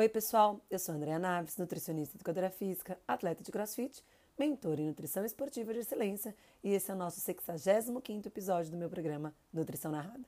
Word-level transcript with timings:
Oi, 0.00 0.08
pessoal. 0.08 0.58
Eu 0.70 0.78
sou 0.78 0.94
Andréa 0.94 1.18
Naves, 1.18 1.58
nutricionista 1.58 2.16
educadora 2.16 2.48
física, 2.48 2.98
atleta 3.06 3.42
de 3.42 3.52
crossfit, 3.52 4.02
mentor 4.38 4.80
em 4.80 4.86
nutrição 4.86 5.26
esportiva 5.26 5.74
de 5.74 5.80
excelência, 5.80 6.34
e 6.64 6.72
esse 6.72 6.90
é 6.90 6.94
o 6.94 6.96
nosso 6.96 7.20
65º 7.20 8.24
episódio 8.24 8.70
do 8.70 8.78
meu 8.78 8.88
programa 8.88 9.34
Nutrição 9.52 9.92
Narrada. 9.92 10.24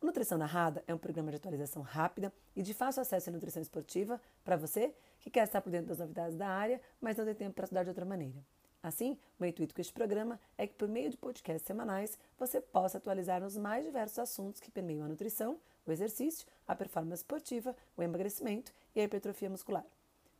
O 0.00 0.06
Nutrição 0.06 0.36
Narrada 0.36 0.82
é 0.88 0.92
um 0.92 0.98
programa 0.98 1.30
de 1.30 1.36
atualização 1.36 1.82
rápida 1.82 2.32
e 2.56 2.62
de 2.62 2.74
fácil 2.74 3.00
acesso 3.00 3.30
à 3.30 3.32
nutrição 3.32 3.62
esportiva 3.62 4.20
para 4.42 4.56
você 4.56 4.92
que 5.20 5.30
quer 5.30 5.44
estar 5.44 5.60
por 5.60 5.70
dentro 5.70 5.90
das 5.90 6.00
novidades 6.00 6.36
da 6.36 6.48
área, 6.48 6.80
mas 7.00 7.16
não 7.16 7.24
tem 7.24 7.36
tempo 7.36 7.54
para 7.54 7.62
estudar 7.62 7.84
de 7.84 7.90
outra 7.90 8.04
maneira. 8.04 8.44
Assim, 8.82 9.16
o 9.38 9.44
intuito 9.44 9.72
com 9.72 9.80
este 9.80 9.92
programa 9.92 10.40
é 10.58 10.66
que, 10.66 10.74
por 10.74 10.88
meio 10.88 11.08
de 11.08 11.16
podcasts 11.16 11.64
semanais, 11.64 12.18
você 12.36 12.60
possa 12.60 12.98
atualizar 12.98 13.44
os 13.44 13.56
mais 13.56 13.84
diversos 13.84 14.18
assuntos 14.18 14.60
que 14.60 14.72
permeiam 14.72 15.04
a 15.04 15.08
nutrição, 15.08 15.60
o 15.86 15.92
exercício, 15.92 16.46
a 16.66 16.74
performance 16.74 17.22
esportiva, 17.22 17.76
o 17.96 18.02
emagrecimento 18.02 18.72
e 18.94 19.00
a 19.00 19.04
hipertrofia 19.04 19.50
muscular. 19.50 19.84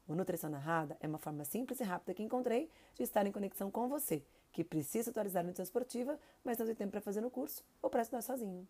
O 0.06 0.15
Nutrição 0.15 0.51
Narrada 0.51 0.96
é 1.01 1.06
uma 1.06 1.18
forma 1.18 1.45
simples 1.45 1.80
e 1.80 1.84
rápida 1.84 2.15
que 2.15 2.23
encontrei 2.23 2.68
de 2.95 3.02
estar 3.02 3.27
em 3.27 3.32
conexão 3.32 3.70
com 3.70 3.88
você, 3.88 4.23
que 4.51 4.65
precisa 4.65 5.10
atualizar 5.10 5.41
a 5.41 5.46
nutrição 5.46 5.65
esportiva, 5.65 6.18
mas 6.45 6.59
não 6.59 6.66
tem 6.66 6.74
tempo 6.74 6.91
para 6.91 7.01
fazer 7.01 7.20
no 7.20 7.30
curso 7.30 7.65
ou 7.80 7.88
para 7.88 8.02
estudar 8.02 8.23
sozinho. 8.23 8.66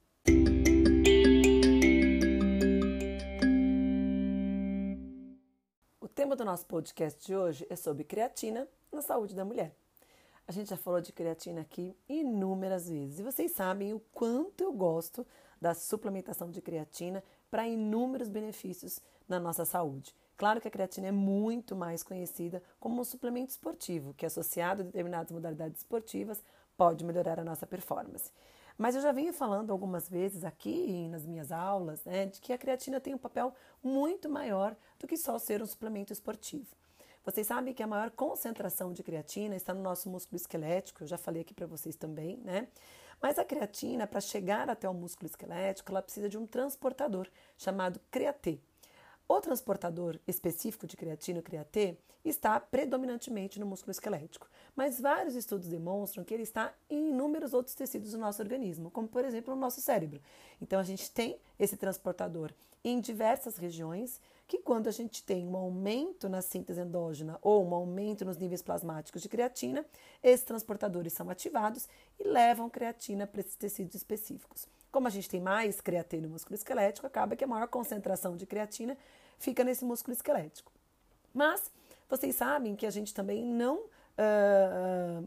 O 6.00 6.09
tema 6.09 6.36
do 6.36 6.45
nosso 6.45 6.66
podcast 6.66 7.26
de 7.26 7.34
hoje 7.34 7.66
é 7.70 7.76
sobre 7.76 8.04
creatina 8.04 8.68
na 8.92 9.00
saúde 9.00 9.34
da 9.34 9.45
mulher. 9.45 9.74
A 10.46 10.52
gente 10.52 10.68
já 10.68 10.76
falou 10.76 11.00
de 11.00 11.12
creatina 11.12 11.62
aqui 11.62 11.96
inúmeras 12.09 12.88
vezes 12.88 13.20
e 13.20 13.23
vocês 13.23 13.52
sabem 13.52 13.95
o 13.95 14.00
quanto 14.12 14.62
eu 14.62 14.73
gosto 14.73 15.26
da 15.62 15.75
suplementação 15.75 16.51
de 16.51 16.61
creatina 16.61 17.23
para 17.48 17.69
inúmeros 17.69 18.29
benefícios 18.29 19.01
na 19.29 19.38
nossa 19.38 19.65
saúde. 19.65 20.13
Claro 20.37 20.60
que 20.60 20.66
a 20.66 20.71
creatina 20.71 21.07
é 21.07 21.13
muito 21.13 21.77
mais 21.77 22.02
conhecida 22.02 22.60
como 22.80 23.01
um 23.01 23.04
suplemento 23.04 23.52
esportivo, 23.52 24.13
que 24.15 24.27
associado 24.27 24.82
a 24.82 24.85
determinadas 24.85 25.30
modalidades 25.30 25.79
esportivas 25.79 26.43
pode 26.77 27.04
melhorar 27.04 27.38
a 27.38 27.45
nossa 27.45 27.65
performance. 27.65 28.32
Mas 28.77 28.96
eu 28.96 29.02
já 29.02 29.13
venho 29.13 29.32
falando 29.32 29.71
algumas 29.71 30.09
vezes 30.09 30.45
aqui 30.45 31.07
nas 31.09 31.24
minhas 31.24 31.52
aulas 31.52 32.04
né, 32.04 32.26
de 32.26 32.41
que 32.41 32.52
a 32.52 32.59
creatina 32.59 33.01
tem 33.01 33.15
um 33.15 33.19
papel 33.19 33.54
muito 33.80 34.29
maior 34.29 34.74
do 34.99 35.07
que 35.07 35.16
só 35.16 35.38
ser 35.38 35.63
um 35.63 35.66
suplemento 35.66 36.13
esportivo. 36.13 36.74
Vocês 37.24 37.47
sabem 37.47 37.73
que 37.73 37.85
a 37.85 37.87
maior 37.87 38.10
concentração 38.10 38.93
de 38.93 39.04
creatina 39.04 39.54
está 39.54 39.73
no 39.73 39.80
nosso 39.80 40.10
músculo 40.10 40.37
esquelético, 40.37 41.04
eu 41.04 41.07
já 41.07 41.16
falei 41.16 41.43
aqui 41.43 41.54
para 41.54 41.69
vocês 41.69 41.95
também, 41.95 42.38
né? 42.38 42.66
Mas 43.23 43.38
a 43.38 43.45
creatina, 43.45 44.04
para 44.04 44.20
chegar 44.20 44.68
até 44.68 44.88
o 44.88 44.92
músculo 44.92 45.28
esquelético, 45.28 45.92
ela 45.92 46.02
precisa 46.02 46.28
de 46.28 46.37
um 46.37 46.45
transportador 46.45 47.29
chamado 47.56 48.01
CreaT. 48.10 48.60
O 49.29 49.40
transportador 49.40 50.18
específico 50.26 50.88
de 50.88 50.96
creatina, 50.96 51.38
o 51.38 51.42
CreaT, 51.42 51.96
está 52.24 52.59
predominantemente 52.59 53.60
no 53.60 53.66
músculo 53.66 53.92
esquelético, 53.92 54.48
mas 54.76 55.01
vários 55.01 55.37
estudos 55.37 55.68
demonstram 55.68 56.24
que 56.24 56.34
ele 56.34 56.42
está 56.42 56.74
em 56.90 57.10
inúmeros 57.10 57.54
outros 57.54 57.74
tecidos 57.74 58.10
do 58.10 58.18
nosso 58.18 58.42
organismo, 58.42 58.90
como 58.90 59.09
por 59.09 59.24
exemplo 59.24 59.54
no 59.54 59.60
nosso 59.60 59.80
cérebro. 59.80 60.20
Então 60.60 60.79
a 60.79 60.84
gente 60.84 61.10
tem 61.10 61.38
esse 61.59 61.76
transportador 61.76 62.52
em 62.84 63.01
diversas 63.01 63.57
regiões 63.57 64.20
que 64.47 64.59
quando 64.59 64.88
a 64.88 64.91
gente 64.91 65.22
tem 65.22 65.47
um 65.47 65.56
aumento 65.56 66.28
na 66.28 66.43
síntese 66.43 66.81
endógena 66.81 67.38
ou 67.41 67.66
um 67.66 67.75
aumento 67.75 68.25
nos 68.25 68.37
níveis 68.37 68.62
plasmáticos 68.62 69.22
de 69.22 69.28
creatina, 69.28 69.84
esses 70.22 70.44
transportadores 70.44 71.12
são 71.12 71.31
ativados 71.31 71.88
e 72.19 72.28
levam 72.28 72.69
creatina 72.69 73.26
para 73.26 73.41
esses 73.41 73.56
tecidos 73.56 73.94
específicos. 73.94 74.66
Como 74.91 75.06
a 75.06 75.10
gente 75.10 75.28
tem 75.28 75.41
mais 75.41 75.81
creatina 75.81 76.26
no 76.26 76.34
músculo 76.34 76.54
esquelético, 76.54 77.06
acaba 77.06 77.34
que 77.34 77.44
a 77.44 77.47
maior 77.47 77.66
concentração 77.69 78.37
de 78.37 78.44
creatina 78.44 78.97
fica 79.38 79.65
nesse 79.65 79.84
músculo 79.84 80.12
esquelético. 80.12 80.70
Mas 81.32 81.70
vocês 82.09 82.37
sabem 82.37 82.76
que 82.76 82.84
a 82.84 82.91
gente 82.91 83.14
também 83.14 83.42
não 83.42 83.78
uh, 83.78 85.26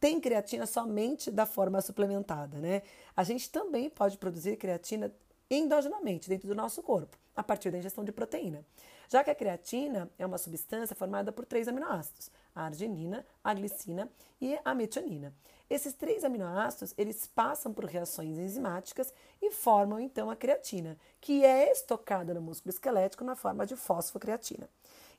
tem 0.00 0.18
creatina 0.18 0.64
somente 0.64 1.30
da 1.30 1.44
forma 1.44 1.82
suplementada, 1.82 2.58
né? 2.58 2.82
A 3.14 3.22
gente 3.22 3.50
também 3.50 3.90
pode 3.90 4.16
produzir 4.16 4.56
creatina 4.56 5.12
endogenamente, 5.50 6.28
dentro 6.28 6.48
do 6.48 6.54
nosso 6.54 6.82
corpo, 6.82 7.18
a 7.40 7.42
partir 7.42 7.70
da 7.70 7.78
ingestão 7.78 8.04
de 8.04 8.12
proteína. 8.12 8.62
Já 9.08 9.24
que 9.24 9.30
a 9.30 9.34
creatina 9.34 10.10
é 10.18 10.26
uma 10.26 10.36
substância 10.36 10.94
formada 10.94 11.32
por 11.32 11.46
três 11.46 11.66
aminoácidos, 11.66 12.30
a 12.54 12.64
arginina, 12.64 13.26
a 13.42 13.54
glicina 13.54 14.10
e 14.38 14.58
a 14.62 14.74
metionina. 14.74 15.34
Esses 15.70 15.94
três 15.94 16.22
aminoácidos, 16.22 16.92
eles 16.98 17.26
passam 17.26 17.72
por 17.72 17.86
reações 17.86 18.36
enzimáticas 18.36 19.12
e 19.40 19.50
formam 19.50 19.98
então 19.98 20.30
a 20.30 20.36
creatina, 20.36 20.98
que 21.18 21.42
é 21.42 21.72
estocada 21.72 22.34
no 22.34 22.42
músculo 22.42 22.70
esquelético 22.70 23.24
na 23.24 23.34
forma 23.34 23.64
de 23.64 23.74
fosfocreatina. 23.74 24.68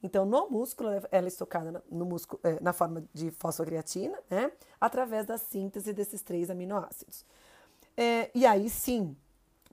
Então, 0.04 0.26
no 0.26 0.48
músculo, 0.48 0.90
ela 1.12 1.26
é 1.26 1.28
estocada 1.28 1.84
no 1.90 2.06
músculo, 2.06 2.40
é, 2.44 2.60
na 2.62 2.74
forma 2.74 3.04
de 3.12 3.32
fosfocreatina, 3.32 4.18
né, 4.30 4.52
através 4.80 5.26
da 5.26 5.40
síntese 5.40 5.92
desses 5.92 6.22
três 6.22 6.52
aminoácidos. 6.52 7.26
É, 7.98 8.30
e 8.34 8.46
aí 8.46 8.70
sim, 8.70 9.16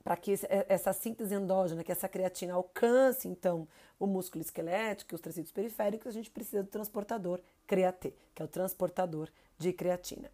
para 0.03 0.17
que 0.17 0.35
é, 0.49 0.67
essa 0.69 0.93
síntese 0.93 1.35
endógena, 1.35 1.85
que 1.85 1.93
essa 1.93 2.09
creatina 2.09 2.55
alcance, 2.55 3.29
então, 3.29 3.67
o 3.99 4.07
músculo 4.07 4.43
esquelético 4.43 5.15
e 5.15 5.17
os 5.17 5.21
tecidos 5.21 5.53
periféricos, 5.53 6.09
a 6.09 6.13
gente 6.13 6.31
precisa 6.31 6.63
do 6.63 6.69
transportador 6.69 7.41
CreaT, 7.67 8.15
que 8.35 8.43
é 8.43 8.45
o 8.45 8.49
transportador 8.49 9.29
de 9.59 9.73
creatina. 9.73 10.31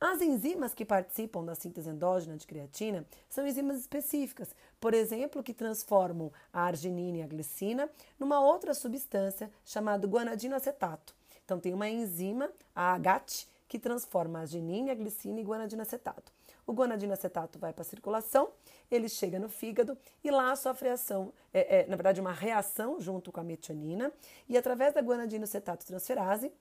As 0.00 0.22
enzimas 0.22 0.72
que 0.72 0.84
participam 0.84 1.44
da 1.44 1.54
síntese 1.54 1.90
endógena 1.90 2.34
de 2.34 2.46
creatina 2.46 3.04
são 3.28 3.46
enzimas 3.46 3.78
específicas, 3.80 4.48
por 4.80 4.94
exemplo, 4.94 5.42
que 5.42 5.52
transformam 5.52 6.32
a 6.50 6.62
arginina 6.62 7.18
e 7.18 7.22
a 7.22 7.26
glicina 7.26 7.90
numa 8.18 8.40
outra 8.40 8.72
substância 8.72 9.50
chamada 9.62 10.08
guanidinoacetato. 10.08 11.14
Então, 11.44 11.60
tem 11.60 11.74
uma 11.74 11.88
enzima, 11.88 12.50
a 12.74 12.94
AGAT, 12.94 13.46
que 13.68 13.78
transforma 13.78 14.38
a 14.38 14.42
arginina, 14.42 14.92
a 14.92 14.94
glicina 14.94 15.38
em 15.38 15.44
guanidinoacetato. 15.44 16.32
O 16.70 16.72
guanidinoacetato 16.72 17.58
vai 17.58 17.72
para 17.72 17.82
a 17.82 17.84
circulação 17.84 18.52
ele 18.90 19.08
chega 19.08 19.40
no 19.40 19.48
fígado 19.48 19.98
e 20.22 20.30
lá 20.30 20.54
sofre 20.56 20.88
ação, 20.88 21.32
é, 21.52 21.80
é, 21.80 21.86
na 21.86 21.96
verdade, 21.96 22.20
uma 22.20 22.32
reação 22.32 23.00
junto 23.00 23.30
com 23.30 23.40
a 23.40 23.44
metionina. 23.44 24.12
E 24.48 24.56
através 24.56 24.92
da 24.92 25.00
guanidinoacetato 25.00 25.84
transferase, 25.84 26.52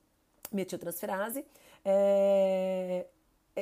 metiltransferase, 0.52 1.46
é, 1.84 3.06
é, 3.06 3.08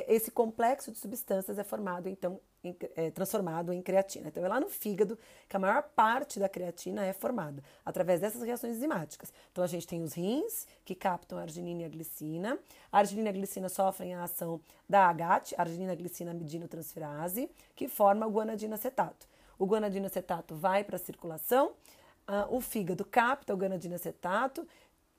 esse 0.06 0.30
complexo 0.30 0.92
de 0.92 0.98
substâncias 0.98 1.58
é 1.58 1.64
formado, 1.64 2.08
então, 2.08 2.40
em, 2.62 2.76
é, 2.96 3.10
transformado 3.10 3.72
em 3.72 3.80
creatina. 3.80 4.28
Então, 4.28 4.44
é 4.44 4.48
lá 4.48 4.60
no 4.60 4.68
fígado 4.68 5.18
que 5.48 5.56
a 5.56 5.58
maior 5.58 5.82
parte 5.82 6.38
da 6.38 6.48
creatina 6.48 7.04
é 7.04 7.12
formada, 7.12 7.62
através 7.84 8.20
dessas 8.20 8.42
reações 8.42 8.76
enzimáticas. 8.76 9.32
Então, 9.50 9.64
a 9.64 9.66
gente 9.66 9.86
tem 9.86 10.02
os 10.02 10.12
rins, 10.12 10.66
que 10.84 10.94
captam 10.94 11.38
a 11.38 11.42
arginina 11.42 11.82
e 11.82 11.84
a 11.84 11.88
glicina. 11.88 12.58
A 12.92 12.98
arginina 12.98 13.28
e 13.28 13.30
a 13.30 13.34
glicina 13.34 13.68
sofrem 13.68 14.14
a 14.14 14.24
ação 14.24 14.60
da 14.88 15.08
AGAT, 15.08 15.54
arginina 15.56 15.94
glicina 15.94 16.30
amidinotransferase, 16.30 17.50
que 17.74 17.88
forma 17.88 18.26
o 18.26 18.30
guanidinoacetato. 18.30 19.26
O 19.58 19.66
guanidinoacetato 19.66 20.54
vai 20.54 20.84
para 20.84 20.96
a 20.96 21.00
circulação, 21.00 21.72
uh, 22.28 22.54
o 22.54 22.60
fígado 22.60 23.04
capta 23.04 23.54
o 23.54 23.56
guanidinoacetato, 23.56 24.66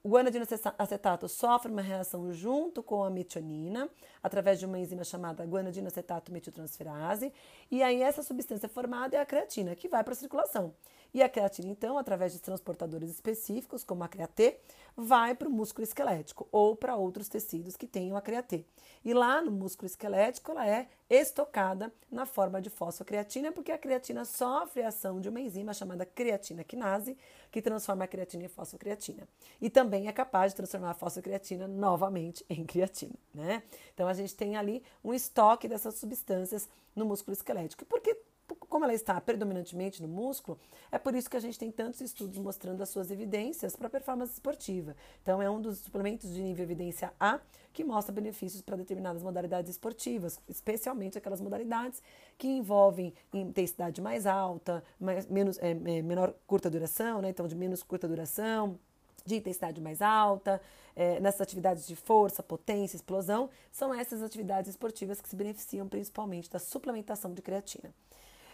o 0.03 0.09
guanidinoacetato 0.09 1.27
sofre 1.27 1.71
uma 1.71 1.81
reação 1.81 2.31
junto 2.31 2.81
com 2.81 3.03
a 3.03 3.09
metionina, 3.09 3.89
através 4.23 4.57
de 4.59 4.65
uma 4.65 4.79
enzima 4.79 5.03
chamada 5.03 5.43
guanidinoacetato 5.43 6.31
metiltransferase, 6.31 7.33
e 7.69 7.83
aí 7.83 8.01
essa 8.01 8.23
substância 8.23 8.69
formada 8.69 9.17
é 9.17 9.19
a 9.19 9.25
creatina, 9.25 9.75
que 9.75 9.89
vai 9.89 10.03
para 10.03 10.13
a 10.13 10.15
circulação. 10.17 10.73
E 11.13 11.23
a 11.23 11.29
creatina, 11.29 11.69
então, 11.69 11.97
através 11.97 12.33
de 12.33 12.39
transportadores 12.39 13.09
específicos, 13.09 13.83
como 13.83 14.03
a 14.03 14.07
CreaT, 14.07 14.57
vai 14.95 15.33
para 15.33 15.47
o 15.47 15.51
músculo 15.51 15.83
esquelético 15.83 16.47
ou 16.51 16.75
para 16.75 16.95
outros 16.95 17.27
tecidos 17.27 17.75
que 17.75 17.87
tenham 17.87 18.15
a 18.15 18.21
CreaT. 18.21 18.65
E 19.03 19.13
lá 19.13 19.41
no 19.41 19.51
músculo 19.51 19.87
esquelético, 19.87 20.51
ela 20.51 20.67
é 20.67 20.87
estocada 21.09 21.91
na 22.11 22.25
forma 22.25 22.61
de 22.61 22.69
fosfocreatina, 22.69 23.51
porque 23.51 23.71
a 23.71 23.77
creatina 23.77 24.25
sofre 24.25 24.83
a 24.83 24.89
ação 24.89 25.19
de 25.19 25.29
uma 25.29 25.39
enzima 25.39 25.73
chamada 25.73 26.05
creatina 26.05 26.63
quinase, 26.63 27.17
que 27.49 27.61
transforma 27.61 28.03
a 28.03 28.07
creatina 28.07 28.43
em 28.43 28.49
fosfocreatina. 28.49 29.27
E 29.59 29.69
também 29.69 30.07
é 30.07 30.11
capaz 30.11 30.51
de 30.51 30.57
transformar 30.57 30.91
a 30.91 30.93
fosfocreatina 30.93 31.67
novamente 31.67 32.45
em 32.49 32.65
creatina, 32.65 33.15
né? 33.33 33.63
Então 33.93 34.07
a 34.07 34.13
gente 34.13 34.35
tem 34.35 34.57
ali 34.57 34.83
um 35.03 35.13
estoque 35.13 35.67
dessas 35.67 35.95
substâncias 35.95 36.69
no 36.95 37.05
músculo 37.05 37.33
esquelético. 37.33 37.85
Por 37.85 38.01
que 38.01 38.15
como 38.55 38.85
ela 38.85 38.93
está 38.93 39.19
predominantemente 39.19 40.01
no 40.01 40.07
músculo, 40.07 40.59
é 40.91 40.97
por 40.97 41.15
isso 41.15 41.29
que 41.29 41.37
a 41.37 41.39
gente 41.39 41.57
tem 41.57 41.71
tantos 41.71 42.01
estudos 42.01 42.37
mostrando 42.37 42.81
as 42.81 42.89
suas 42.89 43.11
evidências 43.11 43.75
para 43.75 43.87
a 43.87 43.89
performance 43.89 44.33
esportiva. 44.33 44.95
Então, 45.21 45.41
é 45.41 45.49
um 45.49 45.61
dos 45.61 45.79
suplementos 45.79 46.33
de 46.33 46.41
nível 46.41 46.63
evidência 46.63 47.13
A 47.19 47.39
que 47.71 47.83
mostra 47.83 48.13
benefícios 48.13 48.61
para 48.61 48.75
determinadas 48.75 49.21
modalidades 49.21 49.71
esportivas, 49.71 50.39
especialmente 50.49 51.17
aquelas 51.17 51.39
modalidades 51.39 52.01
que 52.37 52.47
envolvem 52.47 53.13
intensidade 53.33 54.01
mais 54.01 54.25
alta, 54.25 54.83
mais, 54.99 55.27
menos, 55.27 55.57
é, 55.59 55.71
é, 55.71 56.01
menor 56.01 56.33
curta 56.47 56.69
duração, 56.69 57.21
né? 57.21 57.29
então 57.29 57.47
de 57.47 57.55
menos 57.55 57.83
curta 57.83 58.07
duração, 58.07 58.79
de 59.25 59.35
intensidade 59.35 59.79
mais 59.79 60.01
alta, 60.01 60.61
é, 60.95 61.19
nessas 61.19 61.41
atividades 61.41 61.87
de 61.87 61.95
força, 61.95 62.43
potência, 62.43 62.97
explosão, 62.97 63.49
são 63.71 63.93
essas 63.93 64.21
atividades 64.21 64.71
esportivas 64.71 65.21
que 65.21 65.29
se 65.29 65.35
beneficiam 65.35 65.87
principalmente 65.87 66.49
da 66.49 66.59
suplementação 66.59 67.33
de 67.33 67.41
creatina. 67.41 67.93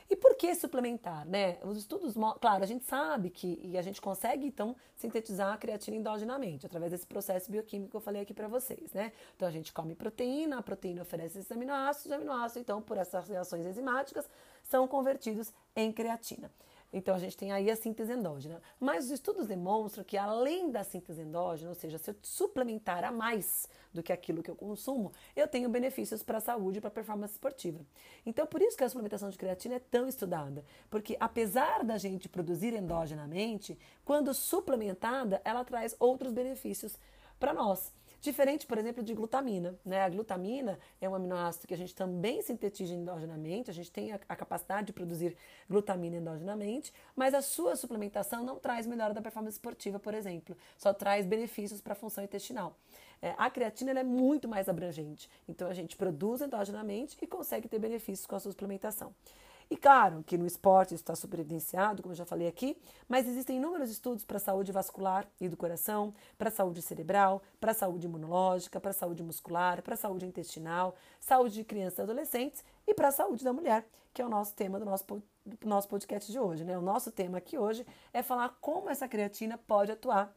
E 0.10 0.16
por 0.16 0.36
que 0.36 0.54
suplementar, 0.54 1.26
né? 1.28 1.58
Os 1.64 1.78
estudos, 1.78 2.14
claro, 2.40 2.64
a 2.64 2.68
gente 2.68 2.86
sabe 2.86 3.30
que 3.32 3.60
e 3.64 3.78
a 3.78 3.82
gente 3.82 4.00
consegue 4.00 4.46
então 4.46 4.76
sintetizar 4.96 5.52
a 5.54 5.58
creatina 5.58 5.98
endogenamente 5.98 6.66
através 6.66 6.92
desse 6.92 7.08
processo 7.08 7.52
bioquímico 7.52 7.92
que 7.92 7.98
eu 7.98 8.02
falei 8.02 8.22
aqui 8.22 8.34
para 8.34 8.48
vocês, 8.48 8.94
né? 8.94 9.12
Então 9.36 9.48
a 9.48 9.52
gente 9.52 9.74
come 9.74 9.96
proteína, 9.96 10.60
a 10.60 10.62
proteína 10.62 11.02
oferece 11.02 11.40
esses 11.40 11.52
aminoácidos, 11.52 12.06
os 12.06 12.12
aminoácidos 12.12 12.62
então 12.62 12.82
por 12.82 12.98
essas 12.98 13.28
reações 13.28 13.66
enzimáticas 13.66 14.30
são 14.64 14.88
convertidos 14.88 15.52
em 15.76 15.92
creatina. 15.92 16.52
Então 16.96 17.14
a 17.14 17.20
gente 17.20 17.36
tem 17.36 17.52
aí 17.52 17.70
a 17.70 17.76
síntese 17.76 18.14
endógena. 18.14 18.62
Mas 18.80 19.06
os 19.06 19.12
estudos 19.12 19.48
demonstram 19.48 20.02
que 20.02 20.16
além 20.16 20.72
da 20.72 20.82
síntese 20.82 21.24
endógena, 21.24 21.68
ou 21.68 21.76
seja, 21.76 21.98
se 21.98 22.10
eu 22.10 22.16
suplementar 22.22 23.04
a 23.04 23.12
mais 23.12 23.68
do 23.94 24.02
que 24.02 24.14
aquilo 24.14 24.42
que 24.42 24.50
eu 24.50 24.56
consumo, 24.56 25.12
eu 25.36 25.46
tenho 25.46 25.68
benefícios 25.68 26.24
para 26.24 26.38
a 26.38 26.42
saúde 26.42 26.78
e 26.78 26.82
para 26.82 26.88
a 26.88 26.92
performance 26.92 27.34
esportiva. 27.34 27.82
Então 28.26 28.48
por 28.48 28.62
isso 28.62 28.78
que 28.78 28.84
a 28.86 28.88
suplementação 28.88 29.30
de 29.30 29.38
creatina 29.38 29.76
é 29.76 29.80
tão 29.80 30.08
estudada, 30.08 30.64
porque 30.90 31.18
apesar 31.20 31.84
da 31.84 31.98
gente 31.98 32.30
produzir 32.30 32.74
endogenamente, 32.74 33.78
quando 34.06 34.34
suplementada, 34.34 35.42
ela 35.44 35.66
traz 35.66 35.98
outros 36.00 36.32
benefícios 36.32 36.98
para 37.38 37.54
nós. 37.54 37.92
Diferente, 38.26 38.66
por 38.66 38.80
exemplo, 38.80 39.04
de 39.04 39.14
glutamina. 39.14 39.78
Né? 39.86 40.02
A 40.02 40.10
glutamina 40.10 40.80
é 41.00 41.08
um 41.08 41.14
aminoácido 41.14 41.68
que 41.68 41.76
a 41.76 41.78
gente 41.78 41.94
também 41.94 42.42
sintetiza 42.42 42.92
endogenamente, 42.92 43.70
a 43.70 43.74
gente 43.74 43.92
tem 43.92 44.12
a, 44.12 44.20
a, 44.28 44.36
capacidade 44.36 44.88
de 44.88 44.94
produzir 44.94 45.38
glutamina 45.70 46.18
endogenamente, 46.18 46.92
mas 47.16 47.36
a 47.36 47.42
sua 47.44 47.76
suplementação 47.76 48.44
não 48.44 48.58
traz 48.58 48.88
melhora 48.88 49.14
da 49.14 49.22
performance 49.22 49.58
esportiva, 49.58 50.00
por 50.00 50.16
exemplo, 50.16 50.58
só 50.76 50.92
traz 50.92 51.24
benefícios 51.24 51.82
para 51.82 51.94
a 51.94 51.96
função 51.96 52.24
intestinal. 52.24 52.76
É, 53.22 53.36
a 53.38 53.48
creatina 53.48 53.92
é 53.92 54.04
muito 54.04 54.48
mais 54.48 54.68
abrangente, 54.68 55.30
então 55.48 55.70
a 55.70 55.74
gente 55.76 55.96
produz 55.96 56.42
endogenamente 56.42 57.16
e 57.22 57.28
consegue 57.28 57.68
ter 57.68 57.78
benefícios 57.78 58.26
com 58.26 58.36
a 58.36 58.40
sua 58.40 58.54
suplementação. 58.54 59.14
E 59.70 59.76
claro 59.76 60.24
que 60.24 60.38
no 60.38 60.46
esporte 60.46 60.94
isso 60.94 61.02
está 61.02 61.16
super 61.16 61.40
evidenciado, 61.40 62.04
como 62.04 62.14
eu 62.14 62.18
já 62.18 62.26
falei 62.26 62.48
aqui, 62.48 62.78
mas 63.08 63.28
existem 63.28 63.58
inúmeros 63.58 63.90
estudos 63.90 64.24
para 64.24 64.38
a 64.38 64.40
saúde 64.40 64.72
vascular 64.72 65.28
e 65.40 65.50
do 65.50 65.58
coração, 65.58 66.14
para 66.38 66.50
a 66.50 66.52
saúde 66.52 66.82
cerebral, 66.82 67.42
para 67.60 67.72
a 67.72 67.76
saúde 67.76 68.06
imunológica, 68.06 68.80
para 68.80 68.92
a 68.92 68.94
saúde 68.94 69.24
muscular, 69.24 69.82
para 69.82 69.96
a 69.96 69.98
saúde 69.98 70.26
intestinal, 70.26 70.96
saúde 71.20 71.56
de 71.56 71.64
crianças 71.64 72.00
e 72.00 72.02
adolescentes 72.04 72.64
e 72.86 72.94
para 72.94 73.08
a 73.08 73.12
saúde 73.12 73.44
da 73.44 73.52
mulher, 73.52 73.86
que 74.14 74.22
é 74.22 74.26
o 74.26 74.30
nosso 74.30 74.54
tema 74.54 74.80
do 74.80 74.86
nosso, 74.86 75.06
do 75.46 75.68
nosso 75.68 75.88
podcast 75.88 76.32
de 76.32 76.40
hoje. 76.40 76.64
Né? 76.64 76.78
O 76.78 76.82
nosso 76.82 77.12
tema 77.12 77.40
aqui 77.40 77.58
hoje 77.58 77.86
é 78.14 78.22
falar 78.22 78.58
como 78.62 78.90
essa 78.90 79.08
creatina 79.08 79.58
pode 79.58 79.92
atuar 79.92 80.34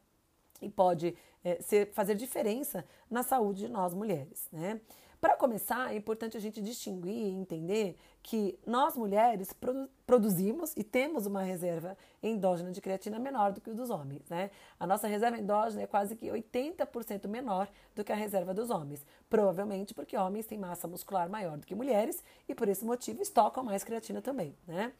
e 0.61 0.69
pode 0.69 1.15
é, 1.43 1.61
ser, 1.61 1.91
fazer 1.93 2.15
diferença 2.15 2.83
na 3.09 3.23
saúde 3.23 3.61
de 3.65 3.69
nós 3.69 3.93
mulheres. 3.93 4.47
Né? 4.51 4.81
Para 5.21 5.35
começar, 5.35 5.93
é 5.93 5.97
importante 5.97 6.37
a 6.37 6.39
gente 6.39 6.61
distinguir 6.61 7.13
e 7.13 7.29
entender 7.31 7.97
que 8.23 8.57
nós 8.65 8.95
mulheres 8.95 9.51
produ 9.51 9.89
produzimos 10.07 10.73
e 10.75 10.83
temos 10.83 11.25
uma 11.25 11.43
reserva 11.43 11.95
endógena 12.23 12.71
de 12.71 12.81
creatina 12.81 13.19
menor 13.19 13.51
do 13.51 13.61
que 13.61 13.69
o 13.69 13.75
dos 13.75 13.89
homens, 13.89 14.23
né? 14.29 14.49
A 14.79 14.87
nossa 14.87 15.07
reserva 15.07 15.37
endógena 15.37 15.83
é 15.83 15.87
quase 15.87 16.15
que 16.15 16.27
80% 16.27 17.27
menor 17.27 17.69
do 17.93 18.03
que 18.03 18.11
a 18.11 18.15
reserva 18.15 18.53
dos 18.53 18.69
homens, 18.69 19.05
provavelmente 19.29 19.93
porque 19.93 20.17
homens 20.17 20.45
têm 20.47 20.57
massa 20.57 20.87
muscular 20.87 21.29
maior 21.29 21.57
do 21.57 21.67
que 21.67 21.75
mulheres 21.75 22.23
e 22.47 22.55
por 22.55 22.67
esse 22.69 22.85
motivo 22.85 23.21
estocam 23.21 23.63
mais 23.63 23.83
creatina 23.83 24.21
também, 24.21 24.55
né? 24.65 24.93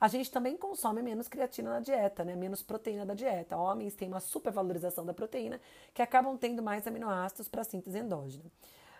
A 0.00 0.08
gente 0.08 0.30
também 0.30 0.56
consome 0.56 1.02
menos 1.02 1.28
creatina 1.28 1.70
na 1.70 1.80
dieta, 1.80 2.24
né? 2.24 2.34
menos 2.34 2.62
proteína 2.62 3.06
da 3.06 3.14
dieta. 3.14 3.56
Homens 3.56 3.94
têm 3.94 4.08
uma 4.08 4.20
supervalorização 4.20 5.06
da 5.06 5.14
proteína 5.14 5.58
que 5.94 6.02
acabam 6.02 6.36
tendo 6.36 6.62
mais 6.62 6.86
aminoácidos 6.86 7.48
para 7.48 7.64
síntese 7.64 7.98
endógena. 7.98 8.44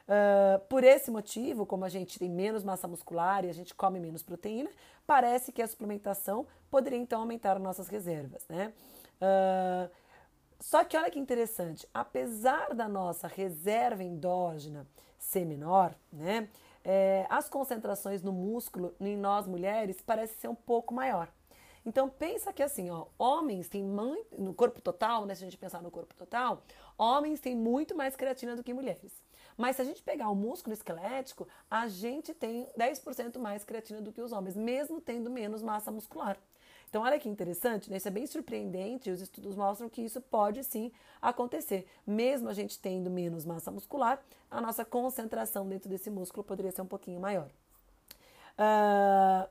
Uh, 0.06 0.60
por 0.66 0.84
esse 0.84 1.10
motivo, 1.10 1.66
como 1.66 1.84
a 1.84 1.88
gente 1.88 2.18
tem 2.18 2.30
menos 2.30 2.62
massa 2.62 2.86
muscular 2.86 3.44
e 3.44 3.50
a 3.50 3.52
gente 3.52 3.74
come 3.74 3.98
menos 3.98 4.22
proteína, 4.22 4.70
parece 5.04 5.50
que 5.50 5.60
a 5.60 5.66
suplementação 5.66 6.46
poderia 6.70 6.98
então 6.98 7.20
aumentar 7.20 7.56
as 7.56 7.62
nossas 7.62 7.88
reservas, 7.88 8.46
né? 8.48 8.72
Uh, 9.20 9.90
só 10.60 10.84
que 10.84 10.96
olha 10.96 11.10
que 11.10 11.18
interessante, 11.18 11.88
apesar 11.92 12.72
da 12.72 12.88
nossa 12.88 13.26
reserva 13.26 14.02
endógena 14.02 14.86
ser 15.18 15.44
menor, 15.44 15.94
né? 16.12 16.48
É, 16.84 17.26
as 17.28 17.48
concentrações 17.48 18.22
no 18.22 18.32
músculo 18.32 18.94
em 19.00 19.16
nós 19.16 19.46
mulheres 19.48 20.00
parece 20.00 20.34
ser 20.38 20.48
um 20.48 20.54
pouco 20.54 20.94
maior. 20.94 21.28
Então 21.84 22.08
pensa 22.08 22.52
que 22.52 22.62
assim, 22.62 22.90
ó, 22.90 23.06
homens 23.18 23.68
têm 23.68 23.82
no 23.82 24.54
corpo 24.54 24.80
total, 24.80 25.26
né? 25.26 25.34
Se 25.34 25.42
a 25.42 25.46
gente 25.46 25.58
pensar 25.58 25.82
no 25.82 25.90
corpo 25.90 26.14
total, 26.14 26.62
homens 26.96 27.40
têm 27.40 27.56
muito 27.56 27.96
mais 27.96 28.14
creatina 28.14 28.54
do 28.54 28.62
que 28.62 28.72
mulheres. 28.72 29.12
Mas 29.56 29.76
se 29.76 29.82
a 29.82 29.84
gente 29.84 30.02
pegar 30.02 30.28
o 30.28 30.34
músculo 30.34 30.74
esquelético, 30.74 31.48
a 31.70 31.88
gente 31.88 32.34
tem 32.34 32.68
10% 32.78 33.38
mais 33.38 33.64
creatina 33.64 34.00
do 34.00 34.12
que 34.12 34.20
os 34.20 34.32
homens, 34.32 34.56
mesmo 34.56 35.00
tendo 35.00 35.30
menos 35.30 35.62
massa 35.62 35.90
muscular. 35.90 36.38
Então, 36.88 37.02
olha 37.02 37.18
que 37.18 37.28
interessante, 37.28 37.90
né? 37.90 37.96
Isso 37.96 38.08
é 38.08 38.10
bem 38.10 38.26
surpreendente. 38.26 39.10
Os 39.10 39.20
estudos 39.20 39.56
mostram 39.56 39.88
que 39.88 40.02
isso 40.02 40.20
pode 40.20 40.62
sim 40.62 40.92
acontecer. 41.20 41.86
Mesmo 42.06 42.48
a 42.48 42.54
gente 42.54 42.78
tendo 42.78 43.10
menos 43.10 43.44
massa 43.44 43.70
muscular, 43.70 44.22
a 44.50 44.60
nossa 44.60 44.84
concentração 44.84 45.68
dentro 45.68 45.88
desse 45.88 46.10
músculo 46.10 46.44
poderia 46.44 46.70
ser 46.70 46.82
um 46.82 46.86
pouquinho 46.86 47.20
maior. 47.20 47.50
Uh, 48.56 49.48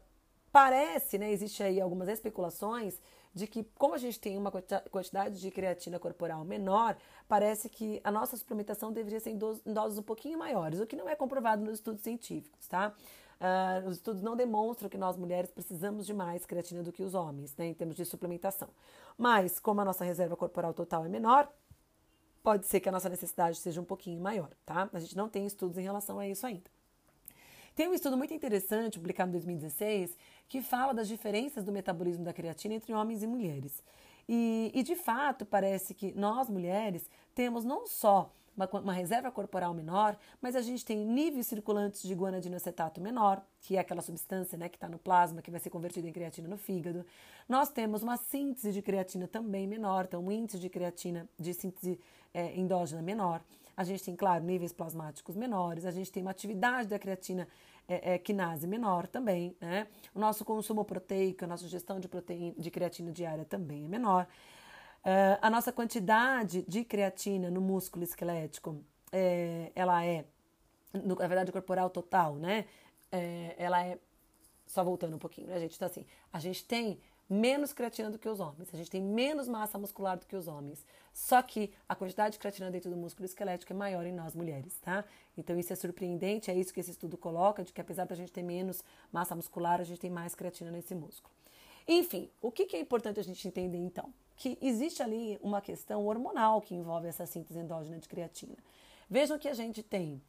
parece, 0.51 1.17
né? 1.17 1.31
Existe 1.31 1.61
aí 1.61 1.81
algumas 1.81 2.07
especulações 2.07 2.99
de 3.35 3.45
que, 3.47 3.65
como 3.77 3.93
a 3.93 3.97
gente 3.97 4.17
tem 4.17 4.37
uma 4.37 4.49
quantidade 4.49 5.41
de 5.41 5.51
creatina 5.51 5.99
corporal 5.99 6.45
menor, 6.45 6.97
parece 7.27 7.67
que 7.67 7.99
a 8.01 8.09
nossa 8.09 8.37
suplementação 8.37 8.93
deveria 8.93 9.19
ser 9.19 9.31
em 9.31 9.37
doses 9.37 9.97
um 9.97 10.03
pouquinho 10.03 10.39
maiores, 10.39 10.79
o 10.79 10.87
que 10.87 10.95
não 10.95 11.09
é 11.09 11.15
comprovado 11.17 11.61
nos 11.61 11.75
estudos 11.75 12.01
científicos, 12.01 12.65
tá? 12.67 12.95
Uh, 13.35 13.89
os 13.89 13.97
estudos 13.97 14.21
não 14.21 14.37
demonstram 14.37 14.89
que 14.89 14.97
nós 14.97 15.17
mulheres 15.17 15.51
precisamos 15.51 16.05
de 16.05 16.13
mais 16.13 16.45
creatina 16.45 16.81
do 16.81 16.93
que 16.93 17.03
os 17.03 17.13
homens, 17.13 17.53
né, 17.57 17.67
em 17.67 17.73
termos 17.73 17.97
de 17.97 18.05
suplementação. 18.05 18.69
Mas, 19.17 19.59
como 19.59 19.81
a 19.81 19.85
nossa 19.85 20.05
reserva 20.05 20.37
corporal 20.37 20.73
total 20.73 21.05
é 21.05 21.09
menor, 21.09 21.51
pode 22.41 22.65
ser 22.67 22.79
que 22.79 22.87
a 22.87 22.91
nossa 22.93 23.09
necessidade 23.09 23.57
seja 23.57 23.81
um 23.81 23.85
pouquinho 23.85 24.21
maior, 24.21 24.49
tá? 24.65 24.89
A 24.93 24.99
gente 24.99 25.17
não 25.17 25.27
tem 25.27 25.45
estudos 25.45 25.77
em 25.77 25.81
relação 25.81 26.19
a 26.19 26.25
isso 26.25 26.47
ainda. 26.47 26.71
Tem 27.75 27.89
um 27.89 27.93
estudo 27.93 28.15
muito 28.15 28.33
interessante, 28.33 28.97
publicado 28.97 29.31
em 29.31 29.33
2016, 29.33 30.17
que 30.47 30.61
fala 30.61 30.93
das 30.93 31.07
diferenças 31.07 31.63
do 31.63 31.71
metabolismo 31.71 32.23
da 32.23 32.33
creatina 32.33 32.75
entre 32.75 32.93
homens 32.93 33.23
e 33.23 33.27
mulheres. 33.27 33.83
E, 34.27 34.71
e 34.73 34.83
de 34.83 34.95
fato, 34.95 35.45
parece 35.45 35.93
que 35.93 36.13
nós 36.13 36.49
mulheres 36.49 37.09
temos 37.33 37.63
não 37.63 37.85
só 37.85 38.31
uma, 38.55 38.69
uma, 38.79 38.93
reserva 38.93 39.29
corporal 39.31 39.73
menor, 39.73 40.17
mas 40.41 40.55
a 40.55 40.61
gente 40.61 40.85
tem 40.85 41.05
níveis 41.05 41.47
circulantes 41.47 42.01
de 42.03 42.13
guanidinoacetato 42.13 43.01
menor, 43.01 43.43
que 43.59 43.75
é 43.75 43.79
aquela 43.79 44.01
substância 44.01 44.57
né, 44.57 44.69
que 44.69 44.77
está 44.77 44.87
no 44.87 44.97
plasma, 44.97 45.41
que 45.41 45.51
vai 45.51 45.59
ser 45.59 45.69
convertida 45.69 46.07
em 46.07 46.13
creatina 46.13 46.47
no 46.47 46.57
fígado. 46.57 47.05
Nós 47.49 47.69
temos 47.69 48.01
uma 48.01 48.17
síntese 48.17 48.71
de 48.71 48.81
creatina 48.81 49.27
também 49.27 49.67
menor, 49.67 50.05
então 50.05 50.23
um 50.23 50.31
índice 50.31 50.57
de 50.57 50.69
creatina 50.69 51.27
de 51.37 51.53
síntese 51.53 51.99
é, 52.33 52.57
endógena 52.57 53.01
menor. 53.01 53.41
A 53.77 53.83
gente 53.83 54.03
tem, 54.03 54.15
claro, 54.15 54.43
níveis 54.43 54.71
plasmáticos 54.71 55.35
menores, 55.35 55.85
a 55.85 55.91
gente 55.91 56.11
tem 56.11 56.21
uma 56.21 56.31
atividade 56.31 56.87
da 56.89 56.97
creatina 56.97 57.47
é, 57.87 58.13
é, 58.13 58.17
quinase 58.17 58.65
menor 58.67 59.07
também, 59.07 59.55
né? 59.59 59.87
O 60.13 60.19
nosso 60.19 60.43
consumo 60.43 60.83
proteico, 60.83 61.43
a 61.43 61.47
nossa 61.47 61.67
gestão 61.67 61.99
de, 61.99 62.07
proteína, 62.07 62.55
de 62.57 62.71
creatina 62.71 63.11
diária 63.11 63.45
também 63.45 63.85
é 63.85 63.87
menor. 63.87 64.27
Uh, 65.03 65.37
a 65.39 65.49
nossa 65.51 65.71
quantidade 65.71 66.63
de 66.67 66.83
creatina 66.83 67.51
no 67.51 67.61
músculo 67.61 68.03
esquelético, 68.03 68.83
é, 69.11 69.71
ela 69.75 70.03
é, 70.03 70.25
no, 70.91 71.15
na 71.15 71.27
verdade, 71.27 71.51
corporal 71.51 71.89
total, 71.89 72.35
né? 72.35 72.65
É, 73.11 73.53
ela 73.57 73.85
é, 73.85 73.99
só 74.65 74.83
voltando 74.83 75.15
um 75.15 75.19
pouquinho, 75.19 75.47
né, 75.47 75.59
gente? 75.59 75.75
Então, 75.75 75.87
assim, 75.87 76.05
a 76.33 76.39
gente 76.39 76.65
tem 76.65 76.99
menos 77.29 77.73
creatina 77.73 78.09
do 78.11 78.19
que 78.19 78.29
os 78.29 78.39
homens, 78.39 78.69
a 78.73 78.77
gente 78.77 78.89
tem 78.89 79.01
menos 79.01 79.47
massa 79.47 79.77
muscular 79.77 80.17
do 80.17 80.25
que 80.25 80.35
os 80.35 80.47
homens. 80.47 80.85
Só 81.13 81.41
que 81.41 81.71
a 81.87 81.95
quantidade 81.95 82.33
de 82.33 82.39
creatina 82.39 82.69
dentro 82.69 82.89
do 82.89 82.97
músculo 82.97 83.25
esquelético 83.25 83.73
é 83.73 83.75
maior 83.75 84.05
em 84.05 84.11
nós 84.11 84.35
mulheres, 84.35 84.77
tá? 84.81 85.03
Então 85.37 85.57
isso 85.57 85.73
é 85.73 85.75
surpreendente, 85.75 86.51
é 86.51 86.55
isso 86.55 86.73
que 86.73 86.79
esse 86.79 86.91
estudo 86.91 87.17
coloca, 87.17 87.63
de 87.63 87.73
que 87.73 87.81
apesar 87.81 88.05
da 88.05 88.15
gente 88.15 88.31
ter 88.31 88.43
menos 88.43 88.83
massa 89.11 89.35
muscular, 89.35 89.81
a 89.81 89.83
gente 89.83 89.99
tem 89.99 90.09
mais 90.09 90.35
creatina 90.35 90.69
nesse 90.71 90.93
músculo. 90.93 91.33
Enfim, 91.87 92.29
o 92.41 92.51
que 92.51 92.75
é 92.75 92.79
importante 92.79 93.19
a 93.19 93.23
gente 93.23 93.47
entender 93.47 93.77
então? 93.77 94.13
Que 94.35 94.57
existe 94.61 95.01
ali 95.01 95.39
uma 95.41 95.61
questão 95.61 96.05
hormonal 96.05 96.61
que 96.61 96.75
envolve 96.75 97.07
essa 97.07 97.25
síntese 97.25 97.59
endógena 97.59 97.97
de 97.97 98.09
creatina. 98.09 98.57
Vejam 99.09 99.37
que 99.37 99.47
a 99.47 99.53
gente 99.53 99.81
tem 99.81 100.21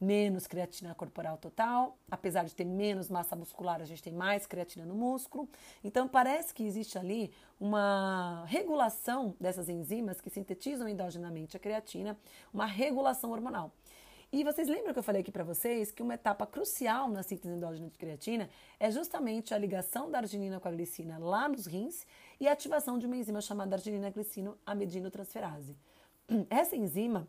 menos 0.00 0.46
creatina 0.46 0.94
corporal 0.94 1.36
total, 1.38 1.98
apesar 2.10 2.44
de 2.44 2.54
ter 2.54 2.64
menos 2.64 3.08
massa 3.08 3.34
muscular, 3.34 3.80
a 3.80 3.84
gente 3.84 4.02
tem 4.02 4.12
mais 4.12 4.46
creatina 4.46 4.84
no 4.86 4.94
músculo. 4.94 5.48
Então 5.82 6.06
parece 6.06 6.54
que 6.54 6.64
existe 6.64 6.98
ali 6.98 7.32
uma 7.60 8.44
regulação 8.46 9.34
dessas 9.40 9.68
enzimas 9.68 10.20
que 10.20 10.30
sintetizam 10.30 10.88
endogenamente 10.88 11.56
a 11.56 11.60
creatina, 11.60 12.16
uma 12.52 12.66
regulação 12.66 13.30
hormonal. 13.32 13.72
E 14.30 14.44
vocês 14.44 14.68
lembram 14.68 14.92
que 14.92 14.98
eu 14.98 15.02
falei 15.02 15.22
aqui 15.22 15.32
para 15.32 15.42
vocês 15.42 15.90
que 15.90 16.02
uma 16.02 16.12
etapa 16.12 16.46
crucial 16.46 17.08
na 17.08 17.22
síntese 17.22 17.54
endógena 17.54 17.88
de 17.88 17.96
creatina 17.96 18.50
é 18.78 18.90
justamente 18.90 19.54
a 19.54 19.58
ligação 19.58 20.10
da 20.10 20.18
arginina 20.18 20.60
com 20.60 20.68
a 20.68 20.70
glicina 20.70 21.18
lá 21.18 21.48
nos 21.48 21.64
rins 21.64 22.06
e 22.38 22.46
a 22.46 22.52
ativação 22.52 22.98
de 22.98 23.06
uma 23.06 23.16
enzima 23.16 23.40
chamada 23.40 23.74
arginina 23.74 24.10
glicino 24.10 24.58
amidinotransferase. 24.66 25.74
Essa 26.50 26.76
enzima 26.76 27.26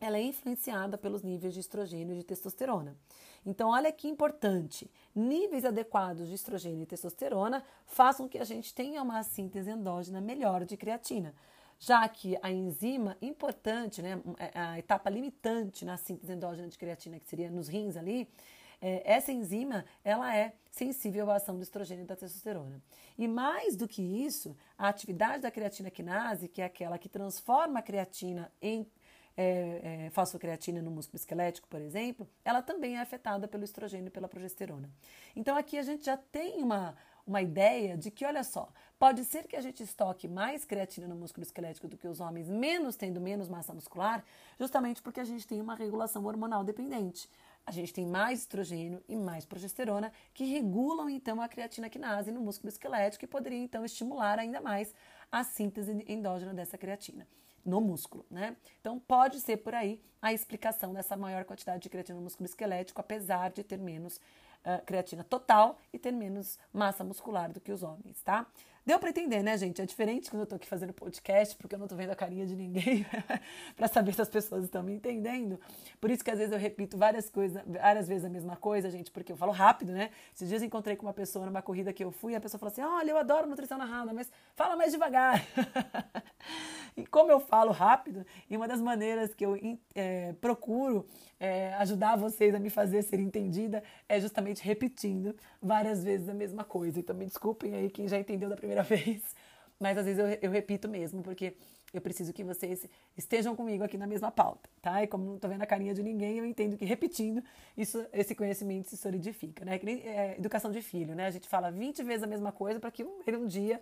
ela 0.00 0.16
é 0.16 0.22
influenciada 0.22 0.96
pelos 0.96 1.22
níveis 1.22 1.52
de 1.52 1.60
estrogênio 1.60 2.14
e 2.14 2.18
de 2.18 2.24
testosterona. 2.24 2.96
Então, 3.44 3.70
olha 3.70 3.92
que 3.92 4.08
importante: 4.08 4.90
níveis 5.14 5.64
adequados 5.64 6.28
de 6.28 6.34
estrogênio 6.34 6.82
e 6.82 6.86
testosterona 6.86 7.62
façam 7.86 8.28
que 8.28 8.38
a 8.38 8.44
gente 8.44 8.74
tenha 8.74 9.02
uma 9.02 9.22
síntese 9.22 9.70
endógena 9.70 10.20
melhor 10.20 10.64
de 10.64 10.76
creatina, 10.76 11.34
já 11.78 12.08
que 12.08 12.38
a 12.42 12.50
enzima 12.50 13.16
importante, 13.20 14.00
né, 14.00 14.20
a 14.54 14.78
etapa 14.78 15.10
limitante 15.10 15.84
na 15.84 15.96
síntese 15.96 16.32
endógena 16.32 16.68
de 16.68 16.78
creatina, 16.78 17.20
que 17.20 17.28
seria 17.28 17.50
nos 17.50 17.68
rins 17.68 17.96
ali, 17.96 18.28
é, 18.82 19.02
essa 19.04 19.30
enzima 19.30 19.84
ela 20.02 20.34
é 20.34 20.54
sensível 20.70 21.30
à 21.30 21.36
ação 21.36 21.56
do 21.56 21.62
estrogênio 21.62 22.04
e 22.04 22.06
da 22.06 22.16
testosterona. 22.16 22.80
E 23.18 23.28
mais 23.28 23.76
do 23.76 23.86
que 23.86 24.02
isso, 24.02 24.56
a 24.78 24.88
atividade 24.88 25.42
da 25.42 25.50
creatina 25.50 25.90
quinase, 25.90 26.48
que 26.48 26.62
é 26.62 26.64
aquela 26.64 26.98
que 26.98 27.08
transforma 27.08 27.80
a 27.80 27.82
creatina 27.82 28.50
em 28.62 28.86
é, 29.40 30.04
é, 30.06 30.10
fosfocreatina 30.10 30.82
no 30.82 30.90
músculo 30.90 31.16
esquelético, 31.16 31.66
por 31.66 31.80
exemplo, 31.80 32.28
ela 32.44 32.60
também 32.60 32.96
é 32.96 33.00
afetada 33.00 33.48
pelo 33.48 33.64
estrogênio 33.64 34.08
e 34.08 34.10
pela 34.10 34.28
progesterona. 34.28 34.90
Então 35.34 35.56
aqui 35.56 35.78
a 35.78 35.82
gente 35.82 36.04
já 36.04 36.16
tem 36.18 36.62
uma, 36.62 36.94
uma 37.26 37.40
ideia 37.40 37.96
de 37.96 38.10
que, 38.10 38.26
olha 38.26 38.44
só, 38.44 38.70
pode 38.98 39.24
ser 39.24 39.48
que 39.48 39.56
a 39.56 39.62
gente 39.62 39.82
estoque 39.82 40.28
mais 40.28 40.66
creatina 40.66 41.08
no 41.08 41.16
músculo 41.16 41.42
esquelético 41.42 41.88
do 41.88 41.96
que 41.96 42.06
os 42.06 42.20
homens, 42.20 42.50
menos 42.50 42.96
tendo 42.96 43.18
menos 43.18 43.48
massa 43.48 43.72
muscular, 43.72 44.22
justamente 44.58 45.00
porque 45.00 45.20
a 45.20 45.24
gente 45.24 45.46
tem 45.46 45.58
uma 45.58 45.74
regulação 45.74 46.22
hormonal 46.26 46.62
dependente. 46.62 47.26
A 47.64 47.72
gente 47.72 47.94
tem 47.94 48.06
mais 48.06 48.40
estrogênio 48.40 49.02
e 49.08 49.16
mais 49.16 49.46
progesterona 49.46 50.12
que 50.34 50.44
regulam 50.44 51.08
então 51.08 51.40
a 51.40 51.48
creatina 51.48 51.88
quinase 51.88 52.30
no 52.30 52.42
músculo 52.42 52.68
esquelético 52.68 53.24
e 53.24 53.28
poderia 53.28 53.58
então 53.58 53.86
estimular 53.86 54.38
ainda 54.38 54.60
mais 54.60 54.94
a 55.32 55.42
síntese 55.44 56.04
endógena 56.06 56.52
dessa 56.52 56.76
creatina 56.76 57.26
no 57.64 57.80
músculo, 57.80 58.24
né? 58.30 58.56
Então 58.80 58.98
pode 58.98 59.40
ser 59.40 59.58
por 59.58 59.74
aí 59.74 60.00
a 60.20 60.32
explicação 60.32 60.92
dessa 60.92 61.16
maior 61.16 61.44
quantidade 61.44 61.82
de 61.82 61.88
creatina 61.88 62.16
no 62.16 62.24
músculo 62.24 62.46
esquelético, 62.46 63.00
apesar 63.00 63.50
de 63.50 63.64
ter 63.64 63.78
menos 63.78 64.16
uh, 64.16 64.84
creatina 64.84 65.24
total 65.24 65.78
e 65.92 65.98
ter 65.98 66.12
menos 66.12 66.58
massa 66.72 67.02
muscular 67.02 67.50
do 67.50 67.60
que 67.60 67.72
os 67.72 67.82
homens, 67.82 68.20
tá? 68.22 68.46
Deu 68.84 68.98
para 68.98 69.10
entender, 69.10 69.42
né, 69.42 69.58
gente? 69.58 69.80
É 69.82 69.84
diferente 69.84 70.30
quando 70.30 70.40
eu 70.40 70.46
tô 70.46 70.54
aqui 70.54 70.66
fazendo 70.66 70.92
podcast, 70.92 71.54
porque 71.56 71.74
eu 71.74 71.78
não 71.78 71.86
tô 71.86 71.94
vendo 71.94 72.10
a 72.10 72.16
carinha 72.16 72.46
de 72.46 72.56
ninguém 72.56 73.04
para 73.76 73.86
saber 73.88 74.14
se 74.14 74.22
as 74.22 74.28
pessoas 74.28 74.64
estão 74.64 74.82
me 74.82 74.94
entendendo. 74.94 75.60
Por 76.00 76.10
isso 76.10 76.24
que 76.24 76.30
às 76.30 76.38
vezes 76.38 76.52
eu 76.52 76.58
repito 76.58 76.96
várias 76.96 77.28
coisas, 77.28 77.62
várias 77.66 78.08
vezes 78.08 78.24
a 78.24 78.30
mesma 78.30 78.56
coisa, 78.56 78.90
gente, 78.90 79.10
porque 79.10 79.32
eu 79.32 79.36
falo 79.36 79.52
rápido, 79.52 79.92
né? 79.92 80.10
Esses 80.34 80.48
dias 80.48 80.62
eu 80.62 80.66
encontrei 80.66 80.96
com 80.96 81.04
uma 81.06 81.12
pessoa 81.12 81.44
numa 81.44 81.60
corrida 81.60 81.92
que 81.92 82.02
eu 82.02 82.10
fui, 82.10 82.32
e 82.32 82.36
a 82.36 82.40
pessoa 82.40 82.58
falou 82.58 82.72
assim: 82.72 82.82
"Olha, 82.82 83.10
eu 83.10 83.18
adoro 83.18 83.46
nutrição 83.46 83.76
narrada, 83.76 84.14
mas 84.14 84.30
fala 84.56 84.74
mais 84.76 84.92
devagar". 84.92 85.44
e 86.96 87.06
como 87.06 87.30
eu 87.30 87.38
falo 87.38 87.72
rápido, 87.72 88.24
e 88.48 88.56
uma 88.56 88.66
das 88.66 88.80
maneiras 88.80 89.34
que 89.34 89.44
eu 89.44 89.58
é, 89.94 90.32
procuro 90.40 91.06
é, 91.38 91.72
ajudar 91.74 92.16
vocês 92.16 92.54
a 92.54 92.58
me 92.58 92.68
fazer 92.68 93.02
ser 93.02 93.18
entendida 93.18 93.82
é 94.08 94.20
justamente 94.20 94.62
repetindo 94.62 95.34
várias 95.60 96.04
vezes 96.04 96.28
a 96.28 96.34
mesma 96.34 96.64
coisa. 96.64 97.00
Então 97.00 97.16
me 97.16 97.24
desculpem 97.24 97.74
aí 97.74 97.90
quem 97.90 98.06
já 98.06 98.18
entendeu 98.18 98.48
da 98.48 98.56
primeira 98.56 98.79
vez, 98.84 99.22
mas 99.78 99.96
às 99.96 100.04
vezes 100.04 100.18
eu, 100.18 100.38
eu 100.42 100.50
repito 100.50 100.88
mesmo, 100.88 101.22
porque 101.22 101.54
eu 101.92 102.00
preciso 102.00 102.32
que 102.32 102.44
vocês 102.44 102.86
estejam 103.16 103.56
comigo 103.56 103.82
aqui 103.82 103.98
na 103.98 104.06
mesma 104.06 104.30
pauta, 104.30 104.68
tá? 104.80 105.02
E 105.02 105.06
como 105.06 105.24
não 105.24 105.34
estou 105.34 105.50
vendo 105.50 105.62
a 105.62 105.66
carinha 105.66 105.92
de 105.92 106.02
ninguém, 106.02 106.38
eu 106.38 106.46
entendo 106.46 106.76
que 106.76 106.84
repetindo, 106.84 107.42
isso, 107.76 108.06
esse 108.12 108.34
conhecimento 108.34 108.88
se 108.88 108.96
solidifica, 108.96 109.64
né? 109.64 109.80
É, 110.04 110.36
educação 110.38 110.70
de 110.70 110.80
filho, 110.82 111.14
né? 111.14 111.26
A 111.26 111.30
gente 111.30 111.48
fala 111.48 111.70
20 111.70 112.02
vezes 112.04 112.22
a 112.22 112.26
mesma 112.26 112.52
coisa 112.52 112.78
para 112.78 112.90
que 112.90 113.04
ele 113.26 113.36
um 113.36 113.46
dia 113.46 113.80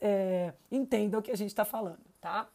é, 0.00 0.52
entenda 0.70 1.18
o 1.18 1.22
que 1.22 1.30
a 1.30 1.36
gente 1.36 1.50
está 1.50 1.64
falando, 1.64 2.00
tá? 2.20 2.48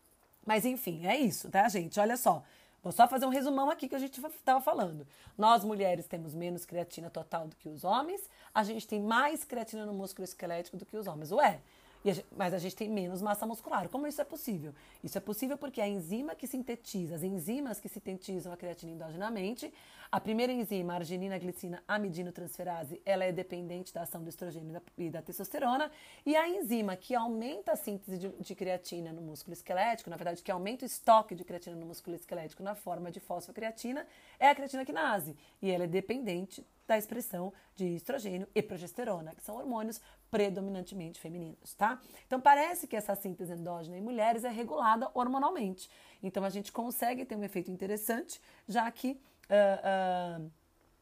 Mas 0.46 0.66
enfim, 0.66 1.06
é 1.06 1.18
isso, 1.18 1.50
tá, 1.50 1.68
gente? 1.70 2.00
Olha 2.00 2.18
só. 2.18 2.44
Vou 2.82 2.94
só 2.94 3.08
fazer 3.08 3.26
um 3.26 3.30
resumão 3.30 3.70
aqui 3.70 3.90
que 3.90 3.96
a 3.96 4.00
gente 4.00 4.20
estava 4.26 4.62
falando. 4.62 5.06
Nós, 5.38 5.66
mulheres, 5.66 6.08
temos 6.08 6.34
menos 6.34 6.66
creatina 6.66 7.10
total 7.10 7.48
do 7.48 7.56
que 7.58 7.68
os 7.68 7.84
homens, 7.84 8.22
a 8.54 8.64
gente 8.64 8.88
tem 8.88 9.02
mais 9.02 9.44
creatina 9.44 9.86
no 9.86 9.94
músculo 9.94 10.24
esquelético 10.24 10.78
do 10.78 10.86
que 10.86 10.96
os 10.96 11.06
homens. 11.06 11.32
Ué, 11.32 11.60
gente, 12.06 12.26
mas 12.36 12.54
a 12.54 12.58
gente 12.58 12.76
tem 12.76 12.90
menos 12.90 13.22
massa 13.22 13.46
muscular. 13.46 13.90
Como 13.90 14.08
isso 14.08 14.22
é 14.22 14.24
possível? 14.24 14.74
Isso 15.04 15.18
é 15.18 15.22
possível 15.22 15.58
porque 15.58 15.82
a 15.82 15.88
enzima 15.88 16.36
que 16.36 16.48
sintetiza, 16.48 17.16
as 17.16 17.24
enzimas 17.24 17.80
que 17.80 17.90
sintetizam 17.90 18.52
a 18.54 18.58
creatina 18.58 18.92
endogenamente, 18.92 19.74
a 20.12 20.20
primeira 20.20 20.52
enzima, 20.52 20.94
a 20.94 20.96
arginina 20.96 21.38
glicina 21.38 21.84
amidinotransferase, 21.88 23.00
ela 23.06 23.24
é 23.24 23.32
dependente 23.32 23.94
da 23.94 24.02
ação 24.02 24.24
do 24.24 24.30
estrogênio 24.30 24.82
e 24.98 25.10
da 25.10 25.22
testosterona, 25.22 25.92
e 26.26 26.36
a 26.36 26.50
enzima 26.50 26.96
que 26.96 27.14
aumenta 27.14 27.74
a 27.74 27.76
síntese 27.76 28.18
de, 28.18 28.30
de 28.30 28.56
creatina 28.56 29.14
no 29.14 29.22
músculo 29.22 29.54
esquelético, 29.54 30.10
na 30.10 30.16
verdade, 30.16 30.42
que 30.42 30.50
aumenta 30.50 30.84
o 30.84 30.88
estoque 30.88 31.36
de 31.36 31.44
creatina 31.44 31.76
no 31.76 31.86
músculo 31.86 32.16
esquelético 32.16 32.64
na 32.64 32.74
forma 32.74 33.12
de 33.12 33.20
fosfocreatina, 33.20 34.08
é 34.40 34.50
a 34.50 34.56
creatina 34.56 34.84
quinase, 34.84 35.38
e 35.62 35.70
ela 35.70 35.84
é 35.84 35.88
dependente 35.88 36.66
da 36.88 36.98
expressão 36.98 37.54
de 37.76 37.86
estrogênio 37.96 38.48
e 38.56 38.64
progesterona, 38.64 39.36
que 39.36 39.44
são 39.44 39.58
hormônios 39.58 40.02
predominantemente 40.30 41.20
femininos, 41.20 41.74
tá? 41.74 42.00
Então 42.28 42.40
parece 42.40 42.88
que 42.88 42.96
essa 42.96 43.16
síntese 43.16 43.54
endógena 43.54 43.98
em 43.98 44.02
mulheres 44.02 44.44
é 44.44 44.50
regulada 44.50 45.10
hormonalmente. 45.14 45.90
Então 46.22 46.44
a 46.44 46.50
gente 46.50 46.72
consegue 46.72 47.26
ter 47.26 47.36
um 47.36 47.44
efeito 47.44 47.72
interessante, 47.72 48.40
já 48.68 48.90
que 48.92 49.20
uh, 49.50 50.42
uh, 50.42 50.52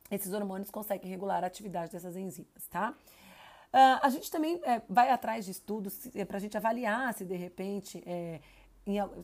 esses 0.10 0.34
hormônios 0.34 0.70
conseguem 0.70 1.10
regular 1.10 1.44
a 1.44 1.48
atividade 1.48 1.92
dessas 1.92 2.16
enzimas, 2.16 2.68
tá? 2.70 2.96
Uh, 3.68 4.00
a 4.02 4.10
gente 4.10 4.32
também 4.32 4.62
é, 4.64 4.82
vai 4.88 5.10
atrás 5.10 5.44
de 5.44 5.52
estudos 5.52 6.10
é, 6.16 6.24
para 6.24 6.38
a 6.38 6.40
gente 6.40 6.56
avaliar 6.56 7.14
se 7.14 7.26
de 7.26 7.36
repente 7.36 8.02
é, 8.06 8.40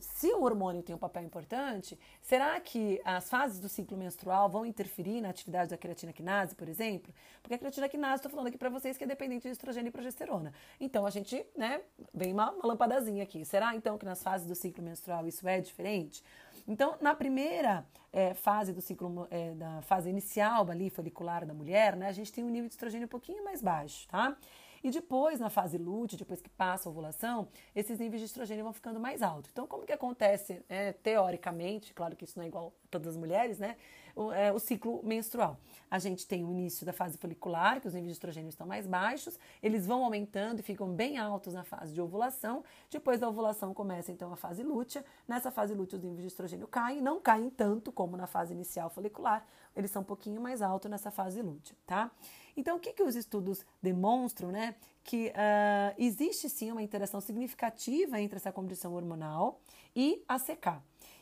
se 0.00 0.28
o 0.32 0.42
hormônio 0.42 0.82
tem 0.82 0.94
um 0.94 0.98
papel 0.98 1.22
importante, 1.22 1.98
será 2.20 2.60
que 2.60 3.00
as 3.04 3.28
fases 3.28 3.58
do 3.58 3.68
ciclo 3.68 3.96
menstrual 3.96 4.48
vão 4.48 4.66
interferir 4.66 5.20
na 5.20 5.30
atividade 5.30 5.70
da 5.70 5.78
creatina 5.78 6.12
quinase, 6.12 6.54
por 6.54 6.68
exemplo? 6.68 7.14
Porque 7.40 7.54
a 7.54 7.58
creatina 7.58 7.88
quinase, 7.88 8.16
estou 8.16 8.30
falando 8.30 8.48
aqui 8.48 8.58
para 8.58 8.68
vocês 8.68 8.98
que 8.98 9.04
é 9.04 9.06
dependente 9.06 9.42
de 9.42 9.52
estrogênio 9.52 9.88
e 9.88 9.92
progesterona. 9.92 10.52
Então 10.78 11.06
a 11.06 11.10
gente, 11.10 11.44
né, 11.56 11.80
vem 12.12 12.32
uma, 12.32 12.50
uma 12.50 12.66
lampadazinha 12.66 13.22
aqui. 13.22 13.44
Será 13.44 13.74
então 13.74 13.96
que 13.96 14.04
nas 14.04 14.22
fases 14.22 14.46
do 14.46 14.54
ciclo 14.54 14.82
menstrual 14.84 15.26
isso 15.26 15.46
é 15.48 15.60
diferente? 15.60 16.22
Então, 16.66 16.96
na 17.00 17.14
primeira 17.14 17.86
é, 18.12 18.32
fase 18.32 18.72
do 18.72 18.80
ciclo, 18.80 19.26
é, 19.30 19.52
da 19.52 19.82
fase 19.82 20.08
inicial 20.08 20.70
ali, 20.70 20.88
folicular 20.88 21.44
da 21.44 21.52
mulher, 21.52 21.96
né, 21.96 22.08
a 22.08 22.12
gente 22.12 22.32
tem 22.32 22.42
um 22.42 22.48
nível 22.48 22.68
de 22.68 22.74
estrogênio 22.74 23.06
um 23.06 23.08
pouquinho 23.08 23.44
mais 23.44 23.60
baixo, 23.60 24.08
tá? 24.08 24.36
E 24.84 24.90
depois, 24.90 25.40
na 25.40 25.48
fase 25.48 25.78
lútea, 25.78 26.18
depois 26.18 26.42
que 26.42 26.50
passa 26.50 26.90
a 26.90 26.92
ovulação, 26.92 27.48
esses 27.74 27.98
níveis 27.98 28.20
de 28.20 28.26
estrogênio 28.26 28.64
vão 28.64 28.72
ficando 28.74 29.00
mais 29.00 29.22
altos. 29.22 29.50
Então, 29.50 29.66
como 29.66 29.86
que 29.86 29.92
acontece, 29.92 30.62
é, 30.68 30.92
teoricamente, 30.92 31.94
claro 31.94 32.14
que 32.14 32.24
isso 32.24 32.38
não 32.38 32.44
é 32.44 32.48
igual 32.48 32.74
a 32.84 32.88
todas 32.90 33.08
as 33.08 33.16
mulheres, 33.16 33.58
né? 33.58 33.76
O, 34.14 34.30
é, 34.30 34.52
o, 34.52 34.58
ciclo 34.58 35.02
menstrual. 35.02 35.58
A 35.90 35.98
gente 35.98 36.26
tem 36.26 36.44
o 36.44 36.50
início 36.50 36.84
da 36.84 36.92
fase 36.92 37.16
folicular, 37.16 37.80
que 37.80 37.88
os 37.88 37.94
níveis 37.94 38.12
de 38.12 38.16
estrogênio 38.16 38.50
estão 38.50 38.66
mais 38.66 38.86
baixos, 38.86 39.38
eles 39.62 39.86
vão 39.86 40.04
aumentando 40.04 40.60
e 40.60 40.62
ficam 40.62 40.92
bem 40.92 41.16
altos 41.16 41.54
na 41.54 41.64
fase 41.64 41.94
de 41.94 42.00
ovulação. 42.02 42.62
Depois 42.90 43.18
da 43.18 43.26
ovulação 43.26 43.72
começa 43.72 44.12
então 44.12 44.34
a 44.34 44.36
fase 44.36 44.62
lútea. 44.62 45.02
Nessa 45.26 45.50
fase 45.50 45.72
lútea, 45.72 45.96
os 45.96 46.04
níveis 46.04 46.20
de 46.20 46.28
estrogênio 46.28 46.68
caem, 46.68 47.00
não 47.00 47.18
caem 47.20 47.48
tanto 47.48 47.90
como 47.90 48.18
na 48.18 48.26
fase 48.26 48.52
inicial 48.52 48.90
folicular, 48.90 49.46
eles 49.74 49.90
são 49.90 50.02
um 50.02 50.04
pouquinho 50.04 50.42
mais 50.42 50.60
altos 50.60 50.90
nessa 50.90 51.10
fase 51.10 51.40
lútea, 51.40 51.74
tá? 51.86 52.10
Então, 52.56 52.76
o 52.76 52.80
que, 52.80 52.92
que 52.92 53.02
os 53.02 53.16
estudos 53.16 53.64
demonstram, 53.82 54.50
né? 54.50 54.74
Que 55.02 55.28
uh, 55.28 55.94
existe 55.98 56.48
sim 56.48 56.70
uma 56.70 56.82
interação 56.82 57.20
significativa 57.20 58.20
entre 58.20 58.36
essa 58.36 58.52
condição 58.52 58.94
hormonal 58.94 59.60
e 59.94 60.22
a 60.28 60.38
CK. 60.38 60.80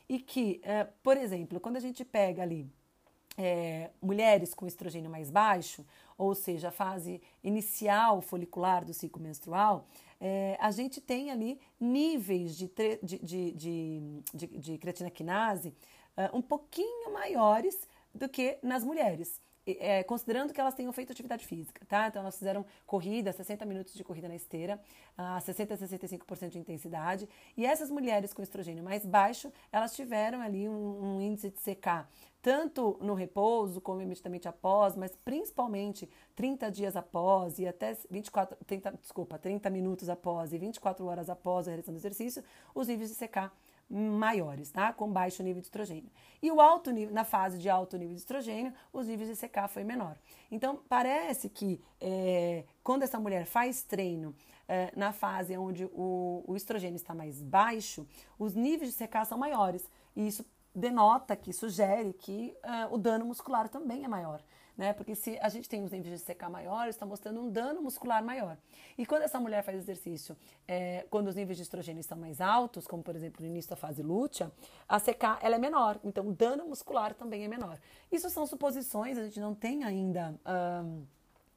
E 0.08 0.18
que, 0.18 0.60
uh, 0.64 0.92
por 1.02 1.16
exemplo, 1.16 1.58
quando 1.58 1.76
a 1.76 1.80
gente 1.80 2.04
pega 2.04 2.42
ali 2.42 2.70
é, 3.36 3.90
mulheres 4.00 4.54
com 4.54 4.66
estrogênio 4.66 5.10
mais 5.10 5.30
baixo, 5.30 5.84
ou 6.18 6.34
seja, 6.34 6.68
a 6.68 6.72
fase 6.72 7.20
inicial 7.42 8.20
folicular 8.20 8.84
do 8.84 8.92
ciclo 8.92 9.22
menstrual, 9.22 9.86
é, 10.20 10.56
a 10.60 10.70
gente 10.70 11.00
tem 11.00 11.30
ali 11.30 11.58
níveis 11.80 12.56
de, 12.56 12.70
de, 13.02 13.18
de, 13.18 13.52
de, 13.52 14.46
de 14.46 14.78
creatina 14.78 15.10
quinase 15.10 15.74
uh, 16.16 16.36
um 16.36 16.42
pouquinho 16.42 17.12
maiores 17.12 17.88
do 18.14 18.28
que 18.28 18.58
nas 18.62 18.84
mulheres 18.84 19.40
é, 19.66 20.02
considerando 20.02 20.52
que 20.52 20.60
elas 20.60 20.74
tenham 20.74 20.92
feito 20.92 21.12
atividade 21.12 21.46
física, 21.46 21.84
tá? 21.86 22.08
Então 22.08 22.22
elas 22.22 22.36
fizeram 22.36 22.64
corrida, 22.86 23.32
60 23.32 23.64
minutos 23.64 23.94
de 23.94 24.02
corrida 24.04 24.28
na 24.28 24.34
esteira, 24.34 24.80
a 25.16 25.40
60 25.40 25.74
a 25.74 25.76
65% 25.78 26.48
de 26.48 26.58
intensidade, 26.58 27.28
e 27.56 27.64
essas 27.64 27.90
mulheres 27.90 28.32
com 28.32 28.42
estrogênio 28.42 28.82
mais 28.82 29.06
baixo, 29.06 29.52
elas 29.70 29.94
tiveram 29.94 30.40
ali 30.40 30.68
um, 30.68 31.16
um 31.16 31.20
índice 31.20 31.50
de 31.50 31.58
CK 31.58 32.06
tanto 32.42 32.98
no 33.00 33.14
repouso 33.14 33.80
como 33.80 34.02
imediatamente 34.02 34.48
após, 34.48 34.96
mas 34.96 35.12
principalmente 35.24 36.10
30 36.34 36.70
dias 36.72 36.96
após 36.96 37.60
e 37.60 37.68
até 37.68 37.96
24, 38.10 38.56
30, 38.66 38.92
desculpa, 39.00 39.38
30 39.38 39.70
minutos 39.70 40.08
após 40.08 40.52
e 40.52 40.58
24 40.58 41.06
horas 41.06 41.30
após 41.30 41.68
a 41.68 41.70
realização 41.70 41.94
do 41.94 41.98
exercício, 41.98 42.42
os 42.74 42.88
níveis 42.88 43.10
de 43.10 43.16
CK 43.16 43.48
maiores, 43.92 44.70
tá? 44.70 44.92
Com 44.92 45.12
baixo 45.12 45.42
nível 45.42 45.60
de 45.60 45.66
estrogênio. 45.66 46.10
E 46.42 46.50
o 46.50 46.60
alto 46.60 46.90
nível, 46.90 47.14
na 47.14 47.24
fase 47.24 47.58
de 47.58 47.68
alto 47.68 47.96
nível 47.96 48.14
de 48.14 48.20
estrogênio, 48.20 48.72
os 48.92 49.06
níveis 49.06 49.28
de 49.28 49.46
CK 49.46 49.68
foi 49.68 49.84
menor. 49.84 50.16
Então, 50.50 50.80
parece 50.88 51.48
que 51.48 51.80
é, 52.00 52.64
quando 52.82 53.02
essa 53.02 53.20
mulher 53.20 53.44
faz 53.44 53.82
treino 53.82 54.34
é, 54.66 54.90
na 54.96 55.12
fase 55.12 55.56
onde 55.58 55.84
o, 55.84 56.42
o 56.46 56.56
estrogênio 56.56 56.96
está 56.96 57.14
mais 57.14 57.42
baixo, 57.42 58.06
os 58.38 58.54
níveis 58.54 58.96
de 58.96 59.06
CK 59.06 59.26
são 59.26 59.36
maiores. 59.36 59.88
E 60.16 60.26
isso 60.26 60.44
denota, 60.74 61.36
que 61.36 61.52
sugere 61.52 62.12
que 62.14 62.56
uh, 62.64 62.94
o 62.94 62.98
dano 62.98 63.26
muscular 63.26 63.68
também 63.68 64.04
é 64.04 64.08
maior. 64.08 64.42
Né? 64.82 64.92
Porque 64.92 65.14
se 65.14 65.38
a 65.40 65.48
gente 65.48 65.68
tem 65.68 65.80
os 65.84 65.92
níveis 65.92 66.20
de 66.20 66.34
CK 66.34 66.48
maiores, 66.50 66.96
está 66.96 67.06
mostrando 67.06 67.40
um 67.40 67.48
dano 67.48 67.80
muscular 67.80 68.20
maior. 68.20 68.58
E 68.98 69.06
quando 69.06 69.22
essa 69.22 69.38
mulher 69.38 69.62
faz 69.62 69.78
exercício, 69.78 70.36
é, 70.66 71.06
quando 71.08 71.28
os 71.28 71.36
níveis 71.36 71.56
de 71.56 71.62
estrogênio 71.62 72.00
estão 72.00 72.18
mais 72.18 72.40
altos, 72.40 72.84
como 72.84 73.00
por 73.00 73.14
exemplo 73.14 73.42
no 73.42 73.46
início 73.46 73.70
da 73.70 73.76
fase 73.76 74.02
lútea, 74.02 74.50
a 74.88 74.98
CK 74.98 75.38
ela 75.40 75.54
é 75.54 75.58
menor. 75.58 76.00
Então 76.02 76.26
o 76.26 76.32
dano 76.32 76.66
muscular 76.66 77.14
também 77.14 77.44
é 77.44 77.48
menor. 77.48 77.78
Isso 78.10 78.28
são 78.28 78.44
suposições, 78.44 79.16
a 79.16 79.22
gente 79.22 79.38
não 79.38 79.54
tem 79.54 79.84
ainda. 79.84 80.34
Um, 80.84 81.06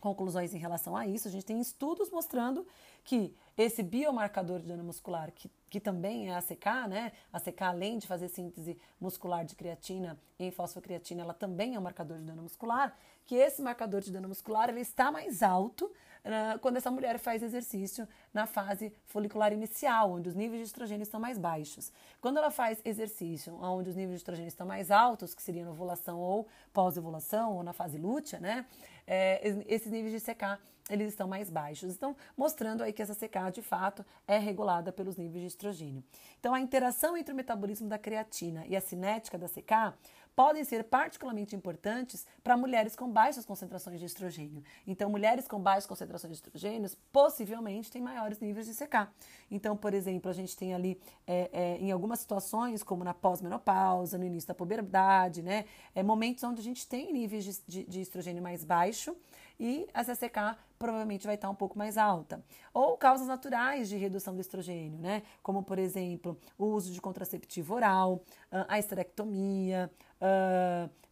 conclusões 0.05 0.53
em 0.53 0.59
relação 0.59 0.95
a 0.95 1.07
isso. 1.07 1.27
A 1.27 1.31
gente 1.31 1.45
tem 1.45 1.59
estudos 1.59 2.12
mostrando 2.12 2.67
que 3.03 3.35
esse 3.57 3.81
biomarcador 3.81 4.59
de 4.59 4.67
dano 4.67 4.83
muscular, 4.83 5.31
que, 5.31 5.50
que 5.67 5.79
também 5.79 6.29
é 6.29 6.35
a 6.35 6.41
CK, 6.41 6.88
né? 6.88 7.12
A 7.33 7.39
CK, 7.39 7.62
além 7.63 7.97
de 7.97 8.05
fazer 8.05 8.27
síntese 8.27 8.77
muscular 9.01 9.43
de 9.43 9.55
creatina 9.55 10.19
em 10.38 10.51
fosfocreatina, 10.51 11.24
ela 11.24 11.33
também 11.33 11.74
é 11.74 11.79
um 11.79 11.81
marcador 11.81 12.19
de 12.19 12.24
dano 12.24 12.43
muscular, 12.43 12.95
que 13.25 13.33
esse 13.33 13.62
marcador 13.63 14.01
de 14.01 14.12
dano 14.12 14.27
muscular 14.27 14.69
ele 14.69 14.81
está 14.81 15.12
mais 15.12 15.41
alto 15.41 15.85
uh, 15.85 16.59
quando 16.59 16.77
essa 16.77 16.91
mulher 16.91 17.17
faz 17.17 17.41
exercício 17.41 18.07
na 18.33 18.45
fase 18.45 18.93
folicular 19.05 19.53
inicial, 19.53 20.12
onde 20.12 20.29
os 20.29 20.35
níveis 20.35 20.62
de 20.62 20.67
estrogênio 20.67 21.03
estão 21.03 21.19
mais 21.19 21.38
baixos. 21.38 21.91
Quando 22.19 22.38
ela 22.38 22.51
faz 22.51 22.81
exercício 22.83 23.55
onde 23.62 23.89
os 23.89 23.95
níveis 23.95 24.17
de 24.17 24.17
estrogênio 24.17 24.50
estão 24.50 24.67
mais 24.67 24.91
altos, 24.91 25.33
que 25.33 25.41
seria 25.41 25.63
na 25.63 25.71
ovulação 25.71 26.19
ou 26.19 26.47
pós-ovulação, 26.74 27.55
ou 27.55 27.63
na 27.63 27.74
fase 27.74 27.97
lútea, 27.97 28.39
né? 28.39 28.65
É, 29.07 29.41
esses 29.67 29.91
níveis 29.91 30.13
de 30.13 30.33
CK 30.33 30.59
eles 30.89 31.09
estão 31.09 31.27
mais 31.27 31.50
baixos. 31.50 31.93
Então, 31.93 32.15
mostrando 32.38 32.83
aí 32.83 32.93
que 32.93 33.01
essa 33.01 33.15
CK 33.15 33.51
de 33.51 33.62
fato 33.62 34.05
é 34.27 34.38
regulada 34.38 34.91
pelos 34.91 35.17
níveis 35.17 35.41
de 35.41 35.47
estrogênio. 35.47 36.03
Então, 36.39 36.53
a 36.53 36.59
interação 36.59 37.17
entre 37.17 37.33
o 37.33 37.35
metabolismo 37.35 37.89
da 37.89 37.97
creatina 37.97 38.65
e 38.67 38.75
a 38.75 38.81
cinética 38.81 39.38
da 39.38 39.47
CK 39.47 39.97
podem 40.36 40.63
ser 40.63 40.84
particularmente 40.84 41.56
importantes 41.56 42.25
para 42.44 42.58
mulheres 42.58 42.96
com 42.96 43.10
baixas 43.10 43.46
concentrações 43.46 44.00
de 44.00 44.06
estrogênio. 44.06 44.63
Então, 44.86 45.10
mulheres 45.10 45.48
com 45.48 45.60
baixas 45.60 45.86
concentrações 45.86 46.34
de 46.34 46.38
estrogênios 46.38 46.96
possivelmente 47.12 47.89
têm 47.89 48.01
maiores 48.01 48.39
níveis 48.39 48.68
de 48.68 48.74
CK. 48.74 49.08
Então, 49.50 49.77
por 49.77 49.94
exemplo, 49.94 50.30
a 50.30 50.34
gente 50.34 50.56
tem 50.56 50.74
ali 50.74 51.00
é, 51.25 51.50
é, 51.54 51.77
em 51.77 51.92
algumas 51.92 52.20
situações, 52.20 52.84
como 52.84 53.04
na 53.04 53.13
pós-menopausa, 53.13 54.18
no 54.18 54.25
início 54.25 54.48
da 54.48 54.54
puberdade, 54.54 55.42
né, 55.42 55.65
é, 55.94 56.04
momentos 56.04 56.44
onde 56.44 56.60
a 56.60 56.63
gente 56.63 56.88
tem 56.88 57.13
níveis 57.13 57.46
de, 57.46 57.62
de, 57.68 57.84
de 57.86 58.01
estrogênio 58.01 58.44
mais 58.44 58.63
baixo 58.63 59.15
e 59.60 59.88
a 59.94 60.04
CCK 60.04 60.58
provavelmente 60.77 61.25
vai 61.25 61.36
estar 61.36 61.50
um 61.50 61.56
pouco 61.56 61.77
mais 61.77 61.98
alta. 61.98 62.44
Ou 62.74 62.98
causas 62.98 63.27
naturais 63.27 63.88
de 63.88 63.96
redução 63.96 64.36
do 64.36 64.42
estrogênio, 64.42 65.00
né? 65.00 65.24
Como, 65.42 65.63
por 65.63 65.80
exemplo, 65.80 66.38
o 66.58 66.65
uso 66.65 66.92
de 66.92 67.00
contraceptivo 67.00 67.74
oral, 67.74 68.22
a 68.68 68.77
esterectomia, 68.77 69.89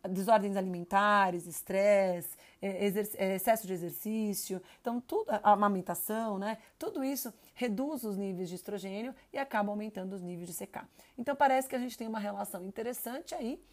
desordens 0.09 0.57
alimentares, 0.57 1.47
estresse, 1.47 2.35
excesso 2.61 3.65
de 3.65 3.73
exercício, 3.73 4.61
então 4.81 4.99
tudo, 4.99 5.29
a 5.29 5.51
amamentação, 5.51 6.37
né? 6.37 6.57
Tudo 6.77 7.03
isso 7.03 7.33
reduz 7.53 8.03
os 8.03 8.17
níveis 8.17 8.49
de 8.49 8.55
estrogênio 8.55 9.15
e 9.31 9.37
acaba 9.37 9.69
aumentando 9.71 10.13
os 10.13 10.21
níveis 10.21 10.49
de 10.49 10.65
CK. 10.65 10.81
Então 11.17 11.35
parece 11.35 11.69
que 11.69 11.75
a 11.75 11.79
gente 11.79 11.97
tem 11.97 12.07
uma 12.07 12.19
relação 12.19 12.65
interessante 12.65 13.33
aí. 13.33 13.63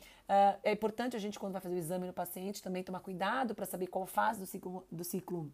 É 0.63 0.73
importante 0.73 1.17
a 1.17 1.19
gente, 1.19 1.39
quando 1.39 1.53
vai 1.53 1.61
fazer 1.61 1.75
o 1.75 1.79
exame 1.79 2.07
no 2.07 2.13
paciente, 2.13 2.63
também 2.63 2.85
tomar 2.85 3.01
cuidado 3.01 3.55
para 3.55 3.67
saber 3.67 3.89
qual 3.89 4.07
fase 4.07 4.39
do 4.39 4.47
ciclo, 4.47 4.87
do 4.91 5.03
ciclo 5.03 5.51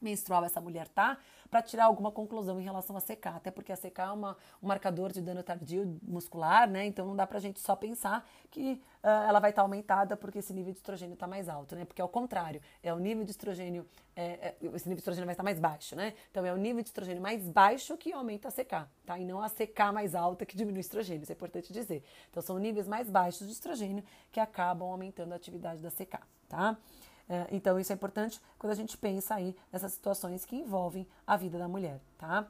menstrual 0.00 0.44
essa 0.44 0.60
mulher 0.60 0.88
tá, 0.88 1.18
para 1.50 1.62
tirar 1.62 1.84
alguma 1.84 2.10
conclusão 2.10 2.60
em 2.60 2.64
relação 2.64 2.96
a 2.96 3.00
secar, 3.00 3.36
até 3.36 3.50
porque 3.50 3.72
a 3.72 3.76
secar 3.76 4.08
é 4.08 4.12
uma, 4.12 4.36
um 4.62 4.66
marcador 4.66 5.12
de 5.12 5.20
dano 5.20 5.42
tardio 5.42 5.98
muscular, 6.02 6.68
né? 6.68 6.84
Então 6.86 7.06
não 7.06 7.16
dá 7.16 7.26
pra 7.26 7.38
gente 7.38 7.60
só 7.60 7.76
pensar 7.76 8.28
que 8.50 8.82
uh, 9.02 9.08
ela 9.28 9.38
vai 9.38 9.50
estar 9.50 9.62
tá 9.62 9.64
aumentada 9.64 10.16
porque 10.16 10.40
esse 10.40 10.52
nível 10.52 10.72
de 10.72 10.78
estrogênio 10.78 11.14
está 11.14 11.26
mais 11.26 11.48
alto, 11.48 11.74
né? 11.74 11.84
Porque 11.84 12.00
é 12.00 12.04
o 12.04 12.08
contrário, 12.08 12.60
é 12.82 12.92
o 12.92 12.98
nível 12.98 13.24
de 13.24 13.30
estrogênio, 13.30 13.86
é, 14.14 14.24
é, 14.24 14.56
esse 14.60 14.88
nível 14.88 14.94
de 14.94 15.00
estrogênio 15.00 15.26
vai 15.26 15.34
estar 15.34 15.44
mais 15.44 15.60
baixo, 15.60 15.94
né? 15.94 16.14
Então 16.30 16.44
é 16.44 16.52
o 16.52 16.56
nível 16.56 16.82
de 16.82 16.88
estrogênio 16.88 17.22
mais 17.22 17.48
baixo 17.48 17.96
que 17.96 18.12
aumenta 18.12 18.48
a 18.48 18.50
secar, 18.50 18.90
tá? 19.04 19.18
E 19.18 19.24
não 19.24 19.40
a 19.40 19.48
secar 19.48 19.92
mais 19.92 20.14
alta 20.14 20.44
que 20.44 20.56
diminui 20.56 20.78
o 20.78 20.80
estrogênio, 20.80 21.22
isso 21.22 21.32
é 21.32 21.34
importante 21.34 21.72
dizer. 21.72 22.02
Então 22.30 22.42
são 22.42 22.58
níveis 22.58 22.88
mais 22.88 23.08
baixos 23.08 23.46
de 23.46 23.52
estrogênio 23.52 24.04
que 24.32 24.40
acabam 24.40 24.88
aumentando 24.88 25.32
a 25.32 25.36
atividade 25.36 25.80
da 25.80 25.90
secar, 25.90 26.26
tá? 26.48 26.76
É, 27.28 27.46
então, 27.50 27.78
isso 27.78 27.92
é 27.92 27.94
importante 27.94 28.40
quando 28.58 28.72
a 28.72 28.76
gente 28.76 28.96
pensa 28.96 29.34
aí 29.34 29.54
nessas 29.72 29.92
situações 29.92 30.44
que 30.44 30.56
envolvem 30.56 31.06
a 31.26 31.36
vida 31.36 31.58
da 31.58 31.66
mulher, 31.66 32.00
tá? 32.18 32.46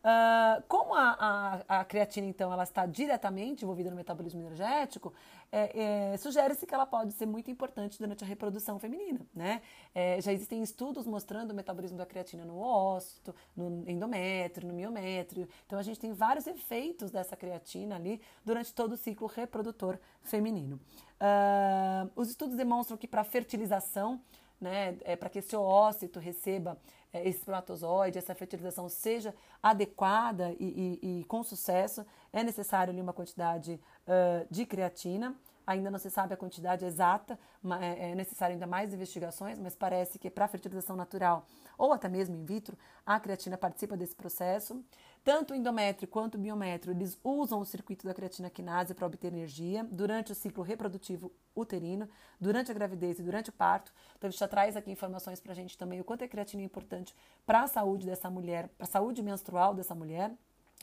Uh, 0.00 0.62
como 0.66 0.94
a, 0.94 1.62
a, 1.68 1.80
a, 1.80 1.84
creatina, 1.84 2.26
então, 2.26 2.50
ela 2.50 2.62
está 2.62 2.86
diretamente 2.86 3.64
envolvida 3.64 3.90
no 3.90 3.96
metabolismo 3.96 4.40
energético, 4.40 5.12
é, 5.52 6.12
é, 6.12 6.16
sugere-se 6.16 6.66
que 6.66 6.74
ela 6.74 6.86
pode 6.86 7.12
ser 7.12 7.26
muito 7.26 7.50
importante 7.50 7.98
durante 7.98 8.24
a 8.24 8.26
reprodução 8.26 8.78
feminina, 8.78 9.20
né? 9.34 9.60
É, 9.94 10.18
já 10.20 10.32
existem 10.32 10.62
estudos 10.62 11.06
mostrando 11.06 11.50
o 11.50 11.54
metabolismo 11.54 11.98
da 11.98 12.06
creatina 12.06 12.46
no 12.46 12.58
óssito, 12.58 13.34
no 13.54 13.84
endométrio, 13.90 14.68
no 14.68 14.74
miométrio. 14.74 15.46
Então, 15.66 15.78
a 15.78 15.82
gente 15.82 16.00
tem 16.00 16.14
vários 16.14 16.46
efeitos 16.46 17.10
dessa 17.10 17.36
creatina 17.36 17.96
ali 17.96 18.22
durante 18.42 18.72
todo 18.72 18.92
o 18.92 18.96
ciclo 18.96 19.26
reprodutor 19.26 19.98
feminino. 20.22 20.80
Uh, 21.20 22.10
os 22.16 22.30
estudos 22.30 22.56
demonstram 22.56 22.96
que 22.96 23.06
para 23.06 23.22
fertilização, 23.22 24.18
né, 24.60 24.96
é, 25.04 25.16
para 25.16 25.30
que 25.30 25.38
esse 25.38 25.56
ócito 25.56 26.18
receba 26.18 26.76
é, 27.12 27.20
esse 27.28 27.38
espermatozoide, 27.38 28.18
essa 28.18 28.34
fertilização 28.34 28.88
seja 28.88 29.34
adequada 29.62 30.54
e, 30.60 30.98
e, 31.02 31.20
e, 31.20 31.24
com 31.24 31.42
sucesso, 31.42 32.06
é 32.32 32.44
necessário 32.44 32.92
ali 32.92 33.00
uma 33.00 33.12
quantidade 33.12 33.80
uh, 34.06 34.46
de 34.50 34.64
creatina. 34.64 35.34
Ainda 35.66 35.90
não 35.90 35.98
se 35.98 36.10
sabe 36.10 36.34
a 36.34 36.36
quantidade 36.36 36.84
exata, 36.84 37.38
é, 37.80 38.10
é 38.10 38.14
necessário 38.14 38.54
ainda 38.54 38.66
mais 38.66 38.92
investigações, 38.92 39.58
mas 39.58 39.74
parece 39.74 40.18
que 40.18 40.30
para 40.30 40.48
fertilização 40.48 40.96
natural 40.96 41.46
ou 41.80 41.92
até 41.92 42.08
mesmo 42.08 42.36
in 42.36 42.44
vitro, 42.44 42.76
a 43.06 43.18
creatina 43.18 43.56
participa 43.56 43.96
desse 43.96 44.14
processo. 44.14 44.84
Tanto 45.22 45.52
o 45.52 45.56
endométrio 45.56 46.08
quanto 46.08 46.36
o 46.36 46.38
biométrio, 46.38 46.92
eles 46.92 47.18
usam 47.22 47.60
o 47.60 47.64
circuito 47.64 48.06
da 48.06 48.14
creatina 48.14 48.48
quinase 48.48 48.94
para 48.94 49.06
obter 49.06 49.28
energia 49.28 49.84
durante 49.84 50.32
o 50.32 50.34
ciclo 50.34 50.64
reprodutivo 50.64 51.30
uterino, 51.54 52.08
durante 52.40 52.70
a 52.70 52.74
gravidez 52.74 53.18
e 53.18 53.22
durante 53.22 53.50
o 53.50 53.52
parto. 53.52 53.92
Então, 54.16 54.30
gente 54.30 54.40
já 54.40 54.48
traz 54.48 54.76
aqui 54.76 54.90
informações 54.90 55.38
para 55.38 55.52
a 55.52 55.54
gente 55.54 55.76
também 55.76 56.00
o 56.00 56.04
quanto 56.04 56.24
a 56.24 56.28
creatina 56.28 56.62
é 56.62 56.64
importante 56.64 57.14
para 57.44 57.62
a 57.62 57.66
saúde 57.66 58.06
dessa 58.06 58.30
mulher, 58.30 58.68
para 58.78 58.86
a 58.86 58.90
saúde 58.90 59.22
menstrual 59.22 59.74
dessa 59.74 59.94
mulher, 59.94 60.32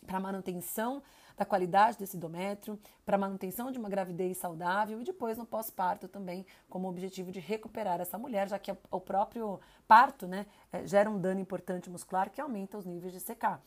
para 0.05 0.17
a 0.17 0.21
manutenção 0.21 1.01
da 1.35 1.43
qualidade 1.43 1.97
desse 1.97 2.15
endométrio, 2.15 2.79
para 3.05 3.15
a 3.15 3.19
manutenção 3.19 3.71
de 3.71 3.79
uma 3.79 3.89
gravidez 3.89 4.37
saudável 4.37 5.01
e 5.01 5.03
depois 5.03 5.37
no 5.37 5.45
pós-parto 5.45 6.07
também, 6.07 6.45
como 6.69 6.87
objetivo 6.87 7.31
de 7.31 7.39
recuperar 7.39 7.99
essa 8.01 8.17
mulher, 8.17 8.47
já 8.47 8.59
que 8.59 8.75
o 8.91 8.99
próprio 8.99 9.59
parto 9.87 10.27
né, 10.27 10.45
eh, 10.71 10.85
gera 10.85 11.09
um 11.09 11.19
dano 11.19 11.39
importante 11.39 11.89
muscular 11.89 12.29
que 12.29 12.41
aumenta 12.41 12.77
os 12.77 12.85
níveis 12.85 13.13
de 13.13 13.19
secar. 13.19 13.61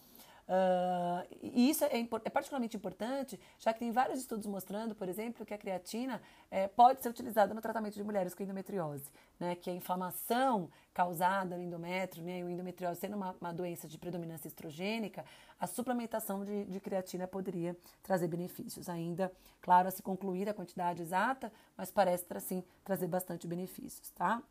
Uh, 0.51 1.25
e 1.41 1.71
isso 1.71 1.85
é, 1.85 2.01
é, 2.01 2.31
particularmente 2.31 2.77
importante, 2.77 3.39
já 3.57 3.73
que 3.73 3.79
tem 3.79 3.93
vários 3.93 4.19
estudos 4.19 4.47
mostrando, 4.47 4.97
por 4.97 5.09
exemplo, 5.09 5.47
que 5.47 5.55
a 5.55 5.59
creatina 5.59 6.21
é, 6.51 6.67
pode 6.67 7.01
ser 7.01 7.09
utilizada 7.09 7.55
no 7.55 7.61
tratamento 7.61 7.95
de 7.95 8.03
mulheres 8.03 8.35
com 8.35 8.43
endometriose, 8.43 9.09
né, 9.39 9.55
que 9.55 9.71
a 9.71 9.73
inflamação 9.73 10.69
causada 10.93 11.57
no 11.57 11.63
endométrio, 11.63 12.25
né, 12.25 12.43
o 12.43 12.51
endometriose 12.51 12.99
sendo 12.99 13.17
uma, 13.17 13.37
uma 13.41 13.53
doença 13.53 13.87
de 13.87 13.97
predominância 13.97 14.49
estrogênica, 14.49 15.25
a 15.61 15.69
suplementação 15.69 16.45
de, 16.45 16.65
de 16.65 16.81
creatina 16.81 17.29
poderia 17.29 17.77
trazer 18.03 18.27
benefícios. 18.27 18.89
Ainda, 18.89 19.33
claro, 19.61 19.87
a 19.87 19.93
se 19.93 20.03
concluir 20.03 20.49
a 20.49 20.55
quantidade 20.55 21.01
exata, 21.01 21.53
mas 21.77 21.93
parece, 21.93 22.27
sim, 22.41 22.65
trazer 22.83 23.07
bastante 23.07 23.47
benefícios, 23.47 24.11
tá? 24.11 24.43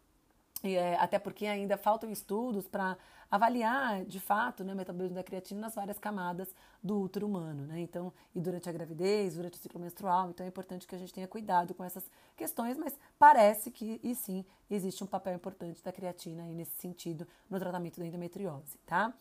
É, 0.63 0.95
até 0.95 1.17
porque 1.17 1.45
ainda 1.45 1.78
faltam 1.78 2.12
estudos 2.12 2.67
para 2.67 2.98
avaliar 3.32 4.04
de 4.06 4.19
fato 4.19 4.63
né, 4.63 4.74
o 4.74 4.76
metabolismo 4.76 5.15
da 5.15 5.24
creatina 5.24 5.62
nas 5.62 5.76
várias 5.76 6.00
camadas 6.00 6.54
do 6.84 7.00
útero 7.00 7.28
humano. 7.28 7.65
Né? 7.65 7.80
Então, 7.80 8.12
e 8.36 8.41
durante 8.41 8.67
a 8.67 8.72
gravidez, 8.72 9.36
durante 9.36 9.54
o 9.54 9.58
ciclo 9.58 9.80
menstrual. 9.80 10.30
Então 10.30 10.45
é 10.45 10.50
importante 10.50 10.88
que 10.88 10.95
a 10.95 10.98
gente 10.98 11.13
tenha 11.13 11.28
cuidado 11.28 11.74
com 11.74 11.84
essas 11.84 12.10
questões, 12.36 12.78
mas 12.78 12.98
parece 13.17 13.72
que, 13.72 14.00
e 14.04 14.13
sim, 14.15 14.43
existe 14.69 15.04
um 15.04 15.08
papel 15.08 15.36
importante 15.36 15.84
da 15.84 15.91
creatina 15.91 16.43
nesse 16.43 16.76
sentido 16.80 17.28
no 17.50 17.60
tratamento 17.60 18.00
da 18.00 18.06
endometriose. 18.06 18.78
Tá? 18.86 19.13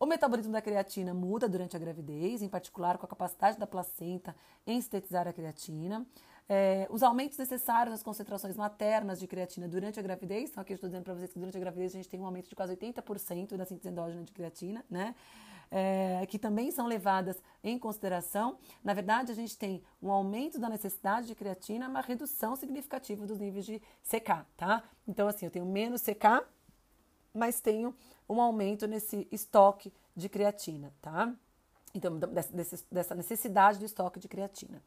O 0.00 0.06
metabolismo 0.06 0.52
da 0.52 0.62
creatina 0.62 1.12
muda 1.12 1.48
durante 1.48 1.74
a 1.74 1.78
gravidez, 1.78 2.40
em 2.40 2.48
particular 2.48 2.98
com 2.98 3.04
a 3.04 3.08
capacidade 3.08 3.58
da 3.58 3.66
placenta 3.66 4.34
em 4.64 4.80
sintetizar 4.80 5.26
a 5.26 5.32
creatina. 5.32 6.06
É, 6.48 6.86
os 6.88 7.02
aumentos 7.02 7.36
necessários 7.36 7.90
nas 7.90 8.02
concentrações 8.02 8.56
maternas 8.56 9.18
de 9.18 9.26
creatina 9.26 9.66
durante 9.66 9.98
a 9.98 10.02
gravidez, 10.02 10.50
então 10.50 10.62
aqui 10.62 10.72
eu 10.72 10.76
estou 10.76 10.88
dizendo 10.88 11.02
para 11.02 11.14
vocês 11.14 11.32
que 11.32 11.38
durante 11.38 11.56
a 11.56 11.60
gravidez 11.60 11.92
a 11.92 11.96
gente 11.96 12.08
tem 12.08 12.20
um 12.20 12.24
aumento 12.24 12.48
de 12.48 12.54
quase 12.54 12.76
80% 12.76 13.56
da 13.56 13.66
síntese 13.66 13.88
endógena 13.88 14.22
de 14.22 14.32
creatina, 14.32 14.84
né? 14.88 15.16
É, 15.70 16.24
que 16.26 16.38
também 16.38 16.70
são 16.70 16.86
levadas 16.86 17.42
em 17.62 17.76
consideração. 17.78 18.56
Na 18.82 18.94
verdade, 18.94 19.32
a 19.32 19.34
gente 19.34 19.58
tem 19.58 19.82
um 20.00 20.10
aumento 20.10 20.58
da 20.60 20.68
necessidade 20.68 21.26
de 21.26 21.34
creatina, 21.34 21.88
uma 21.88 22.00
redução 22.00 22.54
significativa 22.56 23.26
dos 23.26 23.38
níveis 23.38 23.66
de 23.66 23.82
CK, 24.04 24.46
tá? 24.56 24.82
Então, 25.06 25.28
assim, 25.28 25.44
eu 25.44 25.50
tenho 25.50 25.66
menos 25.66 26.00
CK, 26.00 26.46
mas 27.34 27.60
tenho 27.60 27.94
um 28.28 28.40
aumento 28.40 28.86
nesse 28.86 29.26
estoque 29.32 29.92
de 30.14 30.28
creatina, 30.28 30.92
tá? 31.00 31.32
Então, 31.94 32.18
dessa 32.90 33.14
necessidade 33.14 33.78
do 33.78 33.84
estoque 33.84 34.20
de 34.20 34.28
creatina. 34.28 34.82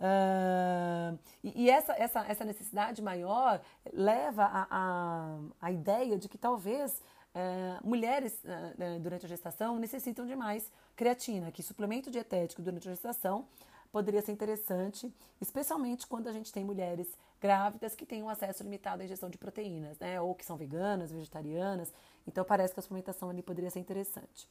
Uh, 0.00 1.16
e, 1.44 1.64
e 1.64 1.70
essa, 1.70 1.92
essa, 1.92 2.26
essa 2.26 2.44
necessidade 2.44 3.00
maior 3.00 3.60
leva 3.92 4.44
a, 4.44 4.66
a, 4.68 5.38
a 5.60 5.70
ideia 5.70 6.18
de 6.18 6.28
que 6.28 6.36
talvez 6.36 7.00
uh, 7.34 7.86
mulheres 7.86 8.36
uh, 8.44 8.98
durante 9.00 9.26
a 9.26 9.28
gestação 9.28 9.78
necessitam 9.78 10.26
de 10.26 10.34
mais 10.34 10.68
creatina, 10.96 11.52
que 11.52 11.62
suplemento 11.62 12.10
dietético 12.10 12.62
durante 12.62 12.88
a 12.88 12.90
gestação 12.90 13.46
poderia 13.92 14.22
ser 14.22 14.32
interessante, 14.32 15.12
especialmente 15.40 16.06
quando 16.06 16.28
a 16.28 16.32
gente 16.32 16.52
tem 16.52 16.64
mulheres 16.64 17.06
grávidas 17.40 17.94
que 17.94 18.06
têm 18.06 18.22
um 18.22 18.28
acesso 18.30 18.62
limitado 18.62 19.02
à 19.02 19.04
ingestão 19.04 19.28
de 19.28 19.36
proteínas, 19.36 19.98
né? 19.98 20.20
Ou 20.20 20.34
que 20.34 20.44
são 20.44 20.56
veganas, 20.56 21.12
vegetarianas. 21.12 21.92
Então 22.26 22.44
parece 22.44 22.72
que 22.72 22.80
a 22.80 22.82
suplementação 22.82 23.28
ali 23.28 23.42
poderia 23.42 23.70
ser 23.70 23.80
interessante. 23.80 24.48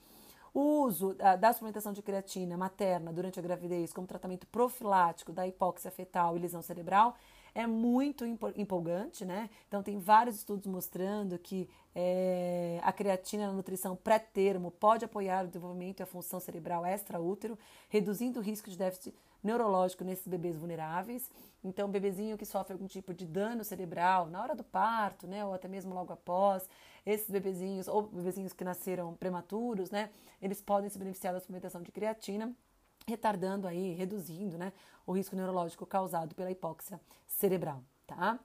O 0.53 0.83
uso 0.83 1.15
da 1.39 1.53
suplementação 1.53 1.93
de 1.93 2.01
creatina 2.01 2.57
materna 2.57 3.11
durante 3.13 3.39
a 3.39 3.41
gravidez 3.41 3.93
como 3.93 4.05
tratamento 4.05 4.45
profilático 4.47 5.31
da 5.31 5.47
hipóxia 5.47 5.89
fetal 5.89 6.35
e 6.35 6.39
lesão 6.39 6.61
cerebral 6.61 7.15
é 7.53 7.67
muito 7.67 8.25
empolgante, 8.55 9.25
né? 9.25 9.49
Então, 9.67 9.83
tem 9.83 9.99
vários 9.99 10.37
estudos 10.37 10.65
mostrando 10.67 11.37
que 11.37 11.69
é, 11.93 12.79
a 12.81 12.91
creatina 12.93 13.47
na 13.47 13.53
nutrição 13.53 13.95
pré-termo 13.95 14.71
pode 14.71 15.03
apoiar 15.03 15.43
o 15.43 15.47
desenvolvimento 15.47 15.99
e 15.99 16.03
a 16.03 16.05
função 16.05 16.39
cerebral 16.39 16.85
extraútero, 16.85 17.59
reduzindo 17.89 18.39
o 18.39 18.43
risco 18.43 18.69
de 18.69 18.77
déficit 18.77 19.13
neurológico 19.43 20.03
nesses 20.03 20.27
bebês 20.27 20.57
vulneráveis. 20.57 21.29
Então, 21.63 21.89
bebezinho 21.89 22.37
que 22.37 22.45
sofre 22.45 22.73
algum 22.73 22.87
tipo 22.87 23.13
de 23.13 23.25
dano 23.25 23.63
cerebral 23.63 24.27
na 24.27 24.41
hora 24.41 24.55
do 24.55 24.63
parto, 24.63 25.27
né, 25.27 25.45
ou 25.45 25.53
até 25.53 25.67
mesmo 25.67 25.93
logo 25.93 26.11
após, 26.11 26.67
esses 27.05 27.29
bebezinhos, 27.29 27.87
ou 27.87 28.03
bebezinhos 28.03 28.53
que 28.53 28.63
nasceram 28.63 29.13
prematuros, 29.15 29.91
né, 29.91 30.09
eles 30.41 30.61
podem 30.61 30.89
se 30.89 30.97
beneficiar 30.97 31.33
da 31.33 31.39
suplementação 31.39 31.81
de 31.81 31.91
creatina, 31.91 32.53
retardando 33.07 33.67
aí, 33.67 33.93
reduzindo, 33.93 34.57
né, 34.57 34.73
o 35.05 35.11
risco 35.11 35.35
neurológico 35.35 35.85
causado 35.85 36.33
pela 36.33 36.51
hipóxia 36.51 36.99
cerebral, 37.27 37.83
tá? 38.07 38.39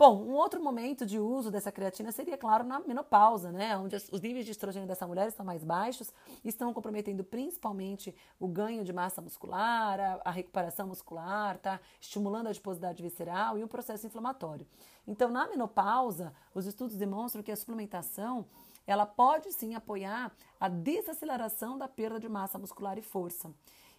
Bom, 0.00 0.16
um 0.22 0.32
outro 0.32 0.62
momento 0.62 1.04
de 1.04 1.18
uso 1.18 1.50
dessa 1.50 1.70
creatina 1.70 2.10
seria, 2.10 2.38
claro, 2.38 2.64
na 2.64 2.80
menopausa, 2.80 3.52
né? 3.52 3.76
Onde 3.76 3.96
os 3.96 4.20
níveis 4.22 4.46
de 4.46 4.52
estrogênio 4.52 4.88
dessa 4.88 5.06
mulher 5.06 5.28
estão 5.28 5.44
mais 5.44 5.62
baixos, 5.62 6.10
estão 6.42 6.72
comprometendo 6.72 7.22
principalmente 7.22 8.16
o 8.38 8.48
ganho 8.48 8.82
de 8.82 8.94
massa 8.94 9.20
muscular, 9.20 10.00
a, 10.00 10.20
a 10.24 10.30
recuperação 10.30 10.86
muscular, 10.86 11.58
tá? 11.58 11.78
Estimulando 12.00 12.46
a 12.46 12.48
adiposidade 12.48 13.02
visceral 13.02 13.58
e 13.58 13.62
o 13.62 13.68
processo 13.68 14.06
inflamatório. 14.06 14.66
Então, 15.06 15.28
na 15.28 15.46
menopausa, 15.46 16.32
os 16.54 16.64
estudos 16.64 16.96
demonstram 16.96 17.42
que 17.42 17.52
a 17.52 17.56
suplementação 17.56 18.46
ela 18.86 19.04
pode 19.04 19.52
sim 19.52 19.74
apoiar 19.74 20.32
a 20.58 20.66
desaceleração 20.66 21.76
da 21.76 21.86
perda 21.86 22.18
de 22.18 22.26
massa 22.26 22.58
muscular 22.58 22.96
e 22.96 23.02
força 23.02 23.52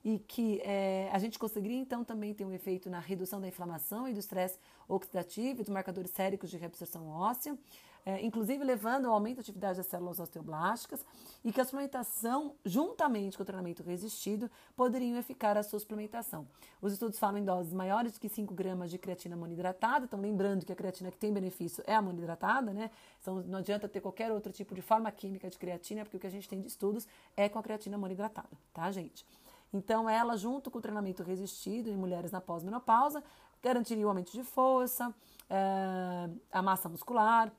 e 0.04 0.20
que 0.20 0.62
é, 0.64 1.10
a 1.12 1.20
gente 1.20 1.38
conseguiria 1.38 1.78
então 1.78 2.04
também 2.04 2.34
ter 2.34 2.46
um 2.46 2.52
efeito 2.52 2.90
na 2.90 3.00
redução 3.00 3.40
da 3.40 3.48
inflamação 3.48 4.08
e 4.08 4.14
do 4.14 4.20
estresse 4.20 4.60
oxidativo 4.88 5.62
e 5.62 5.64
dos 5.64 5.70
marcadores 5.70 6.12
séricos 6.12 6.50
de 6.50 6.58
reabsorção 6.58 7.08
óssea, 7.08 7.58
é, 8.04 8.24
inclusive 8.26 8.64
levando 8.64 9.06
ao 9.06 9.14
aumento 9.14 9.36
da 9.36 9.42
atividade 9.42 9.78
das 9.78 9.86
células 9.86 10.20
osteoblásticas, 10.20 11.06
e 11.44 11.52
que 11.52 11.62
a 11.62 11.66
suplementação, 11.66 12.56
juntamente 12.66 13.38
com 13.38 13.44
o 13.44 13.46
treinamento 13.46 13.84
resistido, 13.84 14.50
poderiam 14.76 15.22
ficar 15.22 15.56
a 15.56 15.62
sua 15.62 15.80
suplementação. 15.80 16.48
Os 16.82 16.94
estudos 16.94 17.20
falam 17.20 17.38
em 17.38 17.46
doses 17.46 17.74
maiores 17.74 18.18
que 18.18 18.28
5 18.28 18.54
gramas 18.56 18.90
de 18.90 18.98
creatina 18.98 19.36
monohidratada, 19.36 20.06
então 20.06 20.20
lembrando 20.20 20.66
que 20.66 20.72
a 20.72 20.76
creatina 20.76 21.12
que 21.12 21.18
tem 21.18 21.32
benefício 21.32 21.84
é 21.86 21.94
a 21.94 22.02
monohidratada, 22.02 22.74
né? 22.74 22.90
Então 23.22 23.36
não 23.44 23.60
adianta 23.60 23.88
ter 23.88 24.02
qualquer 24.02 24.32
outro 24.32 24.52
tipo 24.52 24.74
de 24.74 24.82
forma 24.82 25.12
química 25.12 25.48
de 25.48 25.60
creatina, 25.60 26.04
porque 26.04 26.18
o 26.18 26.20
que 26.20 26.28
a 26.28 26.32
gente 26.32 26.50
tem 26.50 26.60
de 26.60 26.68
estudos 26.68 27.08
é 27.38 27.48
com 27.48 27.60
a 27.60 27.64
creatina 27.64 27.98
monohidratada, 27.98 28.50
tá, 28.74 28.92
gente? 28.92 29.26
Então, 29.74 30.10
ela, 30.10 30.36
junto 30.36 30.70
com 30.70 30.80
o 30.80 30.82
treinamento 30.82 31.24
resistido 31.24 31.90
em 31.90 31.96
mulheres 31.96 32.32
na 32.32 32.42
pós-menopausa, 32.42 33.24
garantiria 33.62 34.06
o 34.06 34.10
aumento 34.10 34.32
de 34.32 34.44
força, 34.44 35.14
é, 35.50 36.30
a 36.52 36.62
massa 36.62 36.90
muscular 36.90 37.52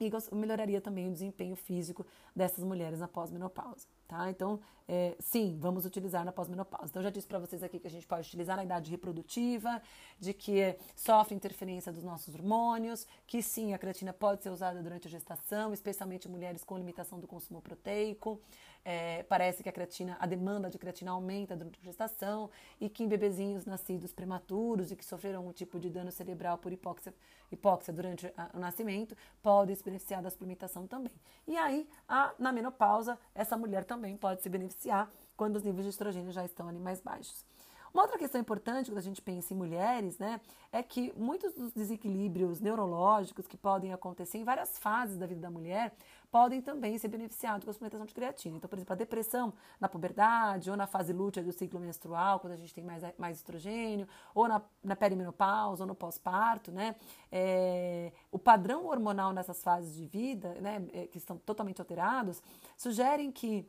e 0.00 0.10
melhoraria 0.32 0.80
também 0.80 1.08
o 1.08 1.12
desempenho 1.12 1.56
físico 1.56 2.06
dessas 2.34 2.62
mulheres 2.62 3.00
na 3.00 3.08
pós-menopausa. 3.08 3.86
Tá? 4.08 4.30
Então, 4.30 4.58
é, 4.88 5.14
sim, 5.20 5.58
vamos 5.60 5.84
utilizar 5.84 6.24
na 6.24 6.32
pós-menopausa. 6.32 6.86
Então, 6.88 7.02
já 7.02 7.10
disse 7.10 7.26
para 7.26 7.38
vocês 7.38 7.62
aqui 7.62 7.78
que 7.78 7.86
a 7.86 7.90
gente 7.90 8.06
pode 8.06 8.26
utilizar 8.26 8.56
na 8.56 8.64
idade 8.64 8.90
reprodutiva, 8.90 9.82
de 10.18 10.32
que 10.32 10.74
sofre 10.96 11.34
interferência 11.34 11.92
dos 11.92 12.02
nossos 12.02 12.34
hormônios, 12.34 13.06
que 13.26 13.42
sim, 13.42 13.74
a 13.74 13.78
creatina 13.78 14.14
pode 14.14 14.42
ser 14.42 14.48
usada 14.48 14.82
durante 14.82 15.06
a 15.06 15.10
gestação, 15.10 15.74
especialmente 15.74 16.26
mulheres 16.26 16.64
com 16.64 16.78
limitação 16.78 17.20
do 17.20 17.26
consumo 17.26 17.60
proteico. 17.60 18.40
É, 18.82 19.24
parece 19.24 19.62
que 19.62 19.68
a 19.68 19.72
creatina, 19.72 20.16
a 20.18 20.26
demanda 20.26 20.70
de 20.70 20.78
creatina 20.78 21.10
aumenta 21.10 21.54
durante 21.54 21.78
a 21.78 21.82
gestação 21.82 22.48
e 22.80 22.88
que 22.88 23.04
em 23.04 23.08
bebezinhos 23.08 23.66
nascidos 23.66 24.14
prematuros 24.14 24.90
e 24.90 24.96
que 24.96 25.04
sofreram 25.04 25.46
um 25.46 25.52
tipo 25.52 25.78
de 25.78 25.90
dano 25.90 26.10
cerebral 26.10 26.56
por 26.56 26.72
hipóxia, 26.72 27.12
hipóxia 27.50 27.92
durante 27.92 28.32
o 28.54 28.58
nascimento 28.58 29.16
podem 29.42 29.74
se 29.74 29.82
beneficiar 29.82 30.22
da 30.22 30.30
suplementação 30.30 30.86
também. 30.86 31.12
E 31.46 31.56
aí, 31.56 31.88
a, 32.08 32.32
na 32.38 32.52
menopausa, 32.52 33.18
essa 33.34 33.56
mulher 33.56 33.84
também 33.84 34.16
pode 34.16 34.42
se 34.42 34.48
beneficiar 34.48 35.10
quando 35.36 35.56
os 35.56 35.62
níveis 35.62 35.84
de 35.84 35.90
estrogênio 35.90 36.32
já 36.32 36.44
estão 36.44 36.68
ali 36.68 36.78
mais 36.78 37.00
baixos. 37.00 37.44
Uma 37.92 38.02
outra 38.02 38.18
questão 38.18 38.40
importante 38.40 38.90
quando 38.90 38.98
a 38.98 39.02
gente 39.02 39.22
pensa 39.22 39.54
em 39.54 39.56
mulheres, 39.56 40.18
né, 40.18 40.40
é 40.70 40.82
que 40.82 41.12
muitos 41.16 41.54
dos 41.54 41.72
desequilíbrios 41.72 42.60
neurológicos 42.60 43.46
que 43.46 43.56
podem 43.56 43.92
acontecer 43.92 44.38
em 44.38 44.44
várias 44.44 44.78
fases 44.78 45.16
da 45.16 45.26
vida 45.26 45.40
da 45.40 45.50
mulher 45.50 45.94
podem 46.30 46.60
também 46.60 46.96
ser 46.98 47.08
beneficiados 47.08 47.64
com 47.64 47.70
a 47.70 47.72
suplementação 47.72 48.06
de 48.06 48.14
creatina. 48.14 48.56
Então, 48.56 48.68
por 48.68 48.76
exemplo, 48.76 48.92
a 48.92 48.96
depressão 48.96 49.52
na 49.80 49.88
puberdade 49.88 50.70
ou 50.70 50.76
na 50.76 50.86
fase 50.86 51.12
lútea 51.12 51.42
do 51.42 51.52
ciclo 51.52 51.80
menstrual, 51.80 52.40
quando 52.40 52.52
a 52.52 52.56
gente 52.56 52.74
tem 52.74 52.84
mais, 52.84 53.02
mais 53.16 53.38
estrogênio, 53.38 54.06
ou 54.34 54.46
na, 54.46 54.62
na 54.82 54.94
perimenopausa 54.94 55.84
ou 55.84 55.88
no 55.88 55.94
pós-parto, 55.94 56.70
né? 56.70 56.96
É, 57.32 58.12
o 58.30 58.38
padrão 58.38 58.86
hormonal 58.86 59.32
nessas 59.32 59.62
fases 59.62 59.94
de 59.94 60.04
vida, 60.04 60.54
né, 60.60 60.86
é, 60.92 61.06
que 61.06 61.18
estão 61.18 61.38
totalmente 61.38 61.80
alterados, 61.80 62.42
sugerem 62.76 63.32
que 63.32 63.66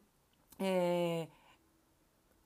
é, 0.60 1.28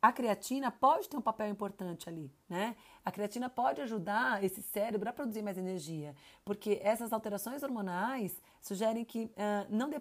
a 0.04 0.12
creatina 0.12 0.70
pode 0.70 1.08
ter 1.08 1.16
um 1.16 1.22
papel 1.22 1.48
importante 1.48 2.10
ali, 2.10 2.30
né? 2.50 2.76
A 3.06 3.10
creatina 3.10 3.50
pode 3.50 3.80
ajudar 3.80 4.44
esse 4.44 4.62
cérebro 4.62 5.08
a 5.08 5.13
produzir 5.13 5.42
mais 5.42 5.58
energia, 5.58 6.13
porque 6.44 6.82
essas 6.84 7.13
alterações 7.13 7.63
hormonais 7.63 8.42
sugerem 8.60 9.06
que 9.06 9.24
uh, 9.24 9.66
não 9.70 9.89
uh, 9.89 9.94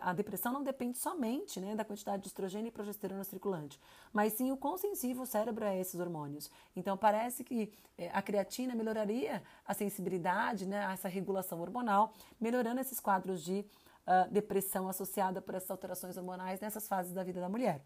a 0.00 0.12
depressão 0.12 0.52
não 0.52 0.62
depende 0.62 0.98
somente 0.98 1.58
né, 1.58 1.74
da 1.74 1.84
quantidade 1.84 2.22
de 2.22 2.28
estrogênio 2.28 2.68
e 2.68 2.70
progesterona 2.70 3.24
circulante, 3.24 3.80
mas 4.12 4.34
sim 4.34 4.52
o 4.52 4.56
quão 4.56 4.78
sensível 4.78 5.24
o 5.24 5.26
cérebro 5.26 5.64
é 5.64 5.70
a 5.70 5.76
esses 5.76 5.98
hormônios. 5.98 6.48
Então, 6.76 6.96
parece 6.96 7.42
que 7.42 7.72
a 8.12 8.22
creatina 8.22 8.76
melhoraria 8.76 9.42
a 9.66 9.74
sensibilidade, 9.74 10.66
né, 10.66 10.86
a 10.86 10.92
essa 10.92 11.08
regulação 11.08 11.60
hormonal, 11.60 12.12
melhorando 12.40 12.80
esses 12.80 13.00
quadros 13.00 13.42
de 13.42 13.66
uh, 14.06 14.30
depressão 14.30 14.88
associada 14.88 15.42
por 15.42 15.54
essas 15.54 15.70
alterações 15.70 16.16
hormonais 16.16 16.60
nessas 16.60 16.86
fases 16.86 17.12
da 17.12 17.24
vida 17.24 17.40
da 17.40 17.48
mulher. 17.48 17.82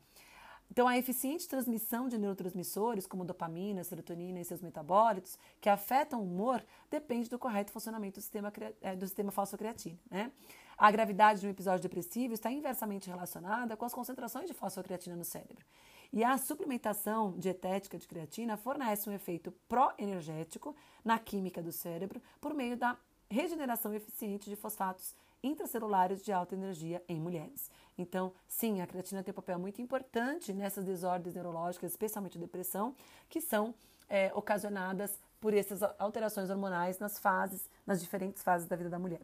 Então, 0.70 0.86
a 0.86 0.96
eficiente 0.96 1.48
transmissão 1.48 2.08
de 2.08 2.16
neurotransmissores, 2.16 3.06
como 3.06 3.24
dopamina, 3.24 3.82
serotonina 3.82 4.38
e 4.38 4.44
seus 4.44 4.60
metabólitos, 4.60 5.36
que 5.60 5.68
afetam 5.68 6.20
o 6.20 6.24
humor, 6.24 6.64
depende 6.88 7.28
do 7.28 7.38
correto 7.38 7.72
funcionamento 7.72 8.20
do 8.20 8.22
sistema, 8.22 8.52
eh, 8.80 8.94
do 8.94 9.06
sistema 9.06 9.32
fosfocreatina. 9.32 9.98
Né? 10.08 10.30
A 10.78 10.90
gravidade 10.90 11.40
de 11.40 11.46
um 11.48 11.50
episódio 11.50 11.82
depressivo 11.82 12.34
está 12.34 12.52
inversamente 12.52 13.10
relacionada 13.10 13.76
com 13.76 13.84
as 13.84 13.92
concentrações 13.92 14.46
de 14.46 14.54
fosfocreatina 14.54 15.16
no 15.16 15.24
cérebro. 15.24 15.64
E 16.12 16.22
a 16.22 16.38
suplementação 16.38 17.32
dietética 17.36 17.98
de 17.98 18.06
creatina 18.06 18.56
fornece 18.56 19.10
um 19.10 19.12
efeito 19.12 19.52
pró-energético 19.68 20.74
na 21.04 21.18
química 21.18 21.60
do 21.62 21.72
cérebro 21.72 22.22
por 22.40 22.54
meio 22.54 22.76
da 22.76 22.96
regeneração 23.28 23.92
eficiente 23.94 24.48
de 24.48 24.56
fosfatos 24.56 25.14
intracelulares 25.42 26.22
de 26.22 26.32
alta 26.32 26.54
energia 26.54 27.02
em 27.08 27.20
mulheres. 27.20 27.70
Então, 28.00 28.32
sim, 28.48 28.80
a 28.80 28.86
creatina 28.86 29.22
tem 29.22 29.32
um 29.32 29.34
papel 29.34 29.58
muito 29.58 29.82
importante 29.82 30.52
nessas 30.52 30.84
desordens 30.84 31.34
neurológicas, 31.34 31.90
especialmente 31.90 32.38
depressão, 32.38 32.94
que 33.28 33.40
são 33.40 33.74
é, 34.08 34.30
ocasionadas 34.34 35.18
por 35.40 35.54
essas 35.54 35.82
alterações 35.98 36.50
hormonais 36.50 36.98
nas 36.98 37.18
fases, 37.18 37.68
nas 37.86 38.00
diferentes 38.00 38.42
fases 38.42 38.66
da 38.66 38.76
vida 38.76 38.90
da 38.90 38.98
mulher. 38.98 39.22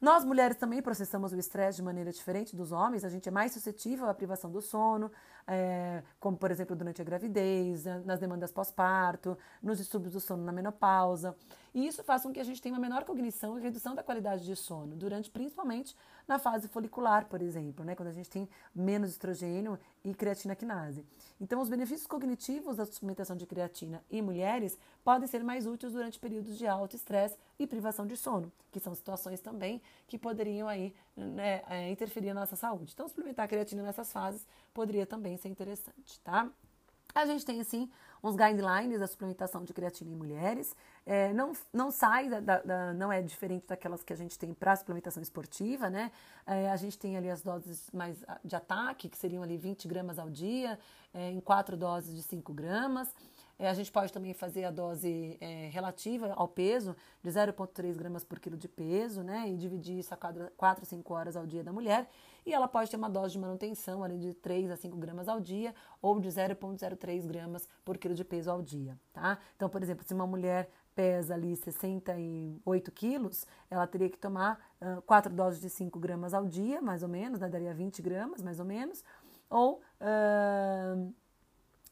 Nós 0.00 0.24
mulheres 0.24 0.56
também 0.56 0.82
processamos 0.82 1.32
o 1.32 1.38
estresse 1.38 1.76
de 1.76 1.82
maneira 1.82 2.12
diferente 2.12 2.54
dos 2.54 2.72
homens, 2.72 3.04
a 3.04 3.08
gente 3.08 3.28
é 3.28 3.32
mais 3.32 3.52
suscetível 3.52 4.08
à 4.08 4.12
privação 4.12 4.50
do 4.50 4.60
sono, 4.60 5.10
é, 5.46 6.02
como 6.20 6.36
por 6.36 6.50
exemplo 6.50 6.76
durante 6.76 7.00
a 7.00 7.04
gravidez, 7.04 7.84
nas 8.04 8.18
demandas 8.18 8.52
pós-parto, 8.52 9.38
nos 9.62 9.78
distúrbios 9.78 10.12
do 10.12 10.20
sono 10.20 10.44
na 10.44 10.52
menopausa. 10.52 11.34
E 11.74 11.88
isso 11.88 12.04
faz 12.04 12.22
com 12.22 12.32
que 12.32 12.38
a 12.38 12.44
gente 12.44 12.62
tenha 12.62 12.72
uma 12.72 12.80
menor 12.80 13.02
cognição 13.04 13.58
e 13.58 13.62
redução 13.62 13.96
da 13.96 14.02
qualidade 14.02 14.44
de 14.44 14.54
sono, 14.54 14.94
durante 14.94 15.28
principalmente 15.28 15.96
na 16.26 16.38
fase 16.38 16.68
folicular, 16.68 17.26
por 17.26 17.42
exemplo, 17.42 17.84
né, 17.84 17.96
quando 17.96 18.10
a 18.10 18.12
gente 18.12 18.30
tem 18.30 18.48
menos 18.72 19.10
estrogênio 19.10 19.76
e 20.04 20.14
creatina 20.14 20.54
quinase. 20.54 21.04
Então, 21.40 21.60
os 21.60 21.68
benefícios 21.68 22.06
cognitivos 22.06 22.76
da 22.76 22.86
suplementação 22.86 23.36
de 23.36 23.44
creatina 23.44 24.04
em 24.08 24.22
mulheres 24.22 24.78
podem 25.02 25.26
ser 25.26 25.42
mais 25.42 25.66
úteis 25.66 25.92
durante 25.92 26.18
períodos 26.20 26.56
de 26.56 26.64
alto 26.64 26.94
estresse 26.94 27.36
e 27.58 27.66
privação 27.66 28.06
de 28.06 28.16
sono, 28.16 28.52
que 28.70 28.78
são 28.78 28.94
situações 28.94 29.40
também 29.40 29.82
que 30.06 30.16
poderiam 30.16 30.68
aí 30.68 30.94
né, 31.16 31.62
é, 31.68 31.90
interferir 31.90 32.32
na 32.32 32.40
nossa 32.40 32.54
saúde. 32.54 32.92
Então, 32.94 33.08
suplementar 33.08 33.48
creatina 33.48 33.82
nessas 33.82 34.12
fases 34.12 34.46
poderia 34.72 35.06
também 35.06 35.36
ser 35.36 35.48
interessante, 35.48 36.20
tá? 36.20 36.48
A 37.14 37.26
gente 37.26 37.44
tem, 37.44 37.60
assim, 37.60 37.90
uns 38.24 38.36
guidelines 38.36 38.98
da 38.98 39.06
suplementação 39.06 39.62
de 39.62 39.74
creatina 39.74 40.10
em 40.10 40.14
mulheres. 40.14 40.74
É, 41.04 41.30
não, 41.34 41.52
não 41.70 41.90
sai, 41.90 42.30
da, 42.30 42.40
da, 42.40 42.62
da, 42.62 42.94
não 42.94 43.12
é 43.12 43.20
diferente 43.20 43.66
daquelas 43.68 44.02
que 44.02 44.14
a 44.14 44.16
gente 44.16 44.38
tem 44.38 44.54
para 44.54 44.74
suplementação 44.74 45.22
esportiva, 45.22 45.90
né? 45.90 46.10
É, 46.46 46.70
a 46.70 46.76
gente 46.76 46.98
tem 46.98 47.18
ali 47.18 47.28
as 47.30 47.42
doses 47.42 47.90
mais 47.92 48.24
de 48.42 48.56
ataque, 48.56 49.10
que 49.10 49.18
seriam 49.18 49.42
ali 49.42 49.58
20 49.58 49.86
gramas 49.86 50.18
ao 50.18 50.30
dia, 50.30 50.78
é, 51.12 51.30
em 51.30 51.40
quatro 51.40 51.76
doses 51.76 52.16
de 52.16 52.22
5 52.22 52.50
gramas. 52.54 53.14
É, 53.58 53.68
a 53.68 53.74
gente 53.74 53.90
pode 53.90 54.12
também 54.12 54.34
fazer 54.34 54.64
a 54.64 54.70
dose 54.70 55.36
é, 55.40 55.68
relativa 55.72 56.32
ao 56.34 56.48
peso, 56.48 56.96
de 57.22 57.30
0,3 57.30 57.96
gramas 57.96 58.24
por 58.24 58.40
quilo 58.40 58.56
de 58.56 58.68
peso, 58.68 59.22
né? 59.22 59.48
E 59.48 59.56
dividir 59.56 59.98
isso 59.98 60.12
a 60.12 60.16
cada 60.16 60.52
4 60.56 60.82
a 60.82 60.86
5 60.86 61.14
horas 61.14 61.36
ao 61.36 61.46
dia 61.46 61.62
da 61.62 61.72
mulher. 61.72 62.08
E 62.44 62.52
ela 62.52 62.68
pode 62.68 62.90
ter 62.90 62.96
uma 62.96 63.08
dose 63.08 63.32
de 63.32 63.38
manutenção 63.38 64.02
ali 64.02 64.18
de 64.18 64.34
3 64.34 64.70
a 64.70 64.76
5 64.76 64.96
gramas 64.96 65.28
ao 65.28 65.40
dia 65.40 65.74
ou 66.02 66.20
de 66.20 66.28
0,03 66.28 67.26
gramas 67.26 67.68
por 67.84 67.96
quilo 67.96 68.14
de 68.14 68.24
peso 68.24 68.50
ao 68.50 68.60
dia, 68.60 68.98
tá? 69.12 69.38
Então, 69.56 69.68
por 69.68 69.82
exemplo, 69.82 70.04
se 70.06 70.12
uma 70.12 70.26
mulher 70.26 70.68
pesa 70.94 71.34
ali 71.34 71.56
68 71.56 72.92
quilos, 72.92 73.46
ela 73.70 73.86
teria 73.86 74.08
que 74.08 74.18
tomar 74.18 74.58
uh, 74.80 75.02
4 75.02 75.32
doses 75.32 75.60
de 75.60 75.68
5 75.68 75.98
gramas 75.98 76.32
ao 76.32 76.46
dia, 76.46 76.80
mais 76.80 77.02
ou 77.02 77.08
menos, 77.08 77.40
né? 77.40 77.48
daria 77.48 77.74
20 77.74 78.00
gramas, 78.00 78.42
mais 78.42 78.60
ou 78.60 78.64
menos, 78.64 79.04
ou 79.50 79.80
uh, 80.00 81.14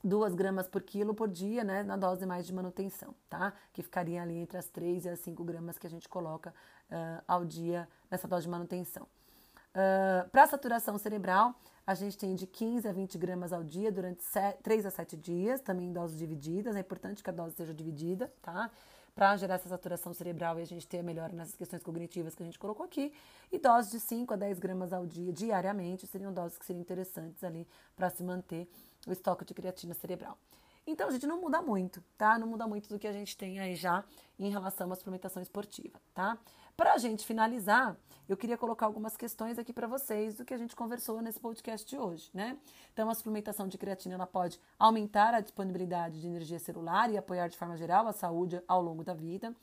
2 0.04 0.34
gramas 0.34 0.66
por 0.66 0.82
quilo 0.82 1.14
por 1.14 1.28
dia, 1.28 1.62
né, 1.62 1.82
na 1.82 1.96
dose 1.96 2.26
mais 2.26 2.46
de 2.46 2.52
manutenção, 2.52 3.14
tá? 3.28 3.52
Que 3.72 3.82
ficaria 3.82 4.20
ali 4.22 4.36
entre 4.36 4.58
as 4.58 4.66
3 4.68 5.04
e 5.04 5.08
as 5.08 5.20
5 5.20 5.44
gramas 5.44 5.78
que 5.78 5.86
a 5.86 5.90
gente 5.90 6.08
coloca 6.08 6.50
uh, 6.90 7.22
ao 7.26 7.44
dia 7.44 7.88
nessa 8.10 8.26
dose 8.26 8.44
de 8.44 8.50
manutenção. 8.50 9.04
Uh, 9.04 10.28
Para 10.30 10.46
saturação 10.46 10.98
cerebral, 10.98 11.54
a 11.86 11.94
gente 11.94 12.16
tem 12.16 12.34
de 12.34 12.46
15 12.46 12.86
a 12.86 12.92
20 12.92 13.18
gramas 13.18 13.52
ao 13.52 13.64
dia 13.64 13.90
durante 13.90 14.22
7, 14.22 14.62
3 14.62 14.86
a 14.86 14.90
7 14.90 15.16
dias, 15.16 15.60
também 15.60 15.88
em 15.88 15.92
doses 15.92 16.18
divididas. 16.18 16.76
É 16.76 16.80
importante 16.80 17.22
que 17.22 17.30
a 17.30 17.32
dose 17.32 17.56
seja 17.56 17.74
dividida, 17.74 18.32
tá? 18.40 18.70
Para 19.14 19.36
gerar 19.36 19.56
essa 19.56 19.68
saturação 19.68 20.14
cerebral 20.14 20.58
e 20.58 20.62
a 20.62 20.66
gente 20.66 20.86
ter 20.86 21.00
a 21.00 21.02
melhora 21.02 21.32
nessas 21.32 21.56
questões 21.56 21.82
cognitivas 21.82 22.34
que 22.34 22.42
a 22.42 22.46
gente 22.46 22.58
colocou 22.58 22.86
aqui. 22.86 23.12
E 23.50 23.58
doses 23.58 23.90
de 23.90 24.00
5 24.00 24.32
a 24.32 24.36
10 24.36 24.58
gramas 24.58 24.92
ao 24.92 25.06
dia, 25.06 25.32
diariamente, 25.32 26.06
seriam 26.06 26.32
doses 26.32 26.56
que 26.56 26.64
seriam 26.64 26.80
interessantes 26.80 27.42
ali 27.42 27.66
para 27.96 28.10
se 28.10 28.22
manter 28.22 28.68
o 29.06 29.12
estoque 29.12 29.44
de 29.44 29.54
creatina 29.54 29.94
cerebral. 29.94 30.38
Então, 30.86 31.10
gente, 31.10 31.26
não 31.26 31.40
muda 31.40 31.62
muito, 31.62 32.02
tá? 32.18 32.38
Não 32.38 32.46
muda 32.46 32.66
muito 32.66 32.88
do 32.88 32.98
que 32.98 33.06
a 33.06 33.12
gente 33.12 33.36
tem 33.36 33.60
aí 33.60 33.76
já 33.76 34.04
em 34.38 34.50
relação 34.50 34.90
à 34.90 34.96
suplementação 34.96 35.40
esportiva, 35.40 36.00
tá? 36.12 36.36
Para 36.76 36.94
a 36.94 36.98
gente 36.98 37.24
finalizar, 37.24 37.96
eu 38.28 38.36
queria 38.36 38.58
colocar 38.58 38.86
algumas 38.86 39.16
questões 39.16 39.58
aqui 39.58 39.72
para 39.72 39.86
vocês 39.86 40.36
do 40.36 40.44
que 40.44 40.52
a 40.52 40.56
gente 40.56 40.74
conversou 40.74 41.20
nesse 41.22 41.38
podcast 41.38 41.88
de 41.88 41.96
hoje, 41.96 42.30
né? 42.34 42.58
Então, 42.92 43.08
a 43.08 43.14
suplementação 43.14 43.68
de 43.68 43.78
creatina 43.78 44.14
ela 44.14 44.26
pode 44.26 44.58
aumentar 44.76 45.34
a 45.34 45.40
disponibilidade 45.40 46.20
de 46.20 46.26
energia 46.26 46.58
celular 46.58 47.10
e 47.10 47.16
apoiar 47.16 47.46
de 47.46 47.56
forma 47.56 47.76
geral 47.76 48.08
a 48.08 48.12
saúde 48.12 48.60
ao 48.66 48.82
longo 48.82 49.04
da 49.04 49.14
vida. 49.14 49.54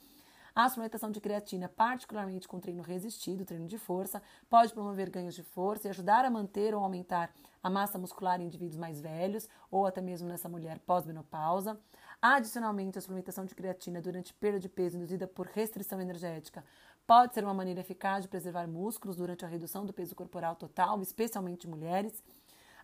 A 0.61 0.67
suplementação 0.67 1.09
de 1.09 1.21
creatina, 1.21 1.69
particularmente 1.69 2.45
com 2.45 2.59
treino 2.59 2.83
resistido, 2.83 3.45
treino 3.45 3.65
de 3.65 3.77
força, 3.77 4.21
pode 4.49 4.73
promover 4.73 5.09
ganhos 5.09 5.33
de 5.33 5.41
força 5.41 5.87
e 5.87 5.89
ajudar 5.89 6.25
a 6.25 6.29
manter 6.29 6.75
ou 6.75 6.83
aumentar 6.83 7.33
a 7.63 7.69
massa 7.69 7.97
muscular 7.97 8.41
em 8.41 8.47
indivíduos 8.47 8.75
mais 8.75 8.99
velhos 8.99 9.47
ou 9.71 9.85
até 9.85 10.01
mesmo 10.01 10.27
nessa 10.27 10.49
mulher 10.49 10.77
pós-menopausa. 10.79 11.79
Adicionalmente, 12.21 12.97
a 12.97 13.01
suplementação 13.01 13.45
de 13.45 13.55
creatina 13.55 14.01
durante 14.01 14.33
perda 14.33 14.59
de 14.59 14.67
peso 14.67 14.97
induzida 14.97 15.25
por 15.25 15.47
restrição 15.47 16.01
energética 16.01 16.61
pode 17.07 17.33
ser 17.33 17.45
uma 17.45 17.53
maneira 17.53 17.79
eficaz 17.79 18.23
de 18.23 18.27
preservar 18.27 18.67
músculos 18.67 19.15
durante 19.15 19.45
a 19.45 19.47
redução 19.47 19.85
do 19.85 19.93
peso 19.93 20.13
corporal 20.13 20.57
total, 20.57 21.01
especialmente 21.01 21.69
mulheres. 21.69 22.21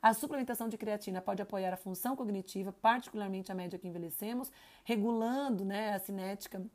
A 0.01 0.13
suplementação 0.13 0.69
de 0.69 0.77
creatina 0.77 1.19
pode 1.19 1.41
apoiar 1.41 1.73
a 1.73 1.77
função 1.77 2.15
cognitiva, 2.15 2.71
particularmente 2.71 3.51
à 3.51 3.55
medida 3.55 3.77
que 3.77 3.88
envelhecemos, 3.89 4.49
regulando 4.85 5.65
né, 5.65 5.93
a 5.93 5.99
cinética 5.99 6.65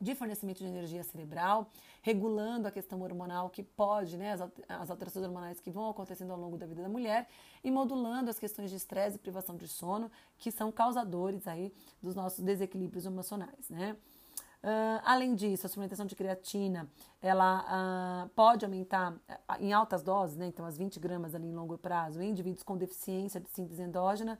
de 0.00 0.14
fornecimento 0.14 0.58
de 0.58 0.66
energia 0.66 1.02
cerebral, 1.02 1.68
regulando 2.02 2.66
a 2.66 2.70
questão 2.70 3.00
hormonal 3.02 3.50
que 3.50 3.62
pode, 3.62 4.16
né, 4.16 4.32
as, 4.68 4.90
alterações 4.90 5.24
hormonais 5.24 5.60
que 5.60 5.70
vão 5.70 5.90
acontecendo 5.90 6.32
ao 6.32 6.38
longo 6.38 6.56
da 6.56 6.66
vida 6.66 6.82
da 6.82 6.88
mulher 6.88 7.28
e 7.62 7.70
modulando 7.70 8.30
as 8.30 8.38
questões 8.38 8.70
de 8.70 8.76
estresse 8.76 9.16
e 9.16 9.18
privação 9.18 9.56
de 9.56 9.68
sono 9.68 10.10
que 10.38 10.50
são 10.50 10.72
causadores 10.72 11.46
aí 11.46 11.72
dos 12.02 12.14
nossos 12.14 12.40
desequilíbrios 12.40 13.04
emocionais, 13.04 13.68
né? 13.68 13.96
Uh, 14.62 15.00
além 15.04 15.34
disso, 15.34 15.64
a 15.64 15.70
suplementação 15.70 16.04
de 16.04 16.14
creatina 16.14 16.86
ela 17.22 18.26
uh, 18.26 18.28
pode 18.30 18.62
aumentar 18.62 19.12
uh, 19.12 19.18
em 19.58 19.72
altas 19.72 20.02
doses, 20.02 20.36
né, 20.36 20.46
então 20.46 20.66
as 20.66 20.76
20 20.76 21.00
gramas 21.00 21.34
ali 21.34 21.46
em 21.46 21.54
longo 21.54 21.78
prazo, 21.78 22.20
em 22.20 22.28
indivíduos 22.28 22.62
com 22.62 22.76
deficiência 22.76 23.40
de 23.40 23.48
síntese 23.48 23.80
endógena, 23.80 24.38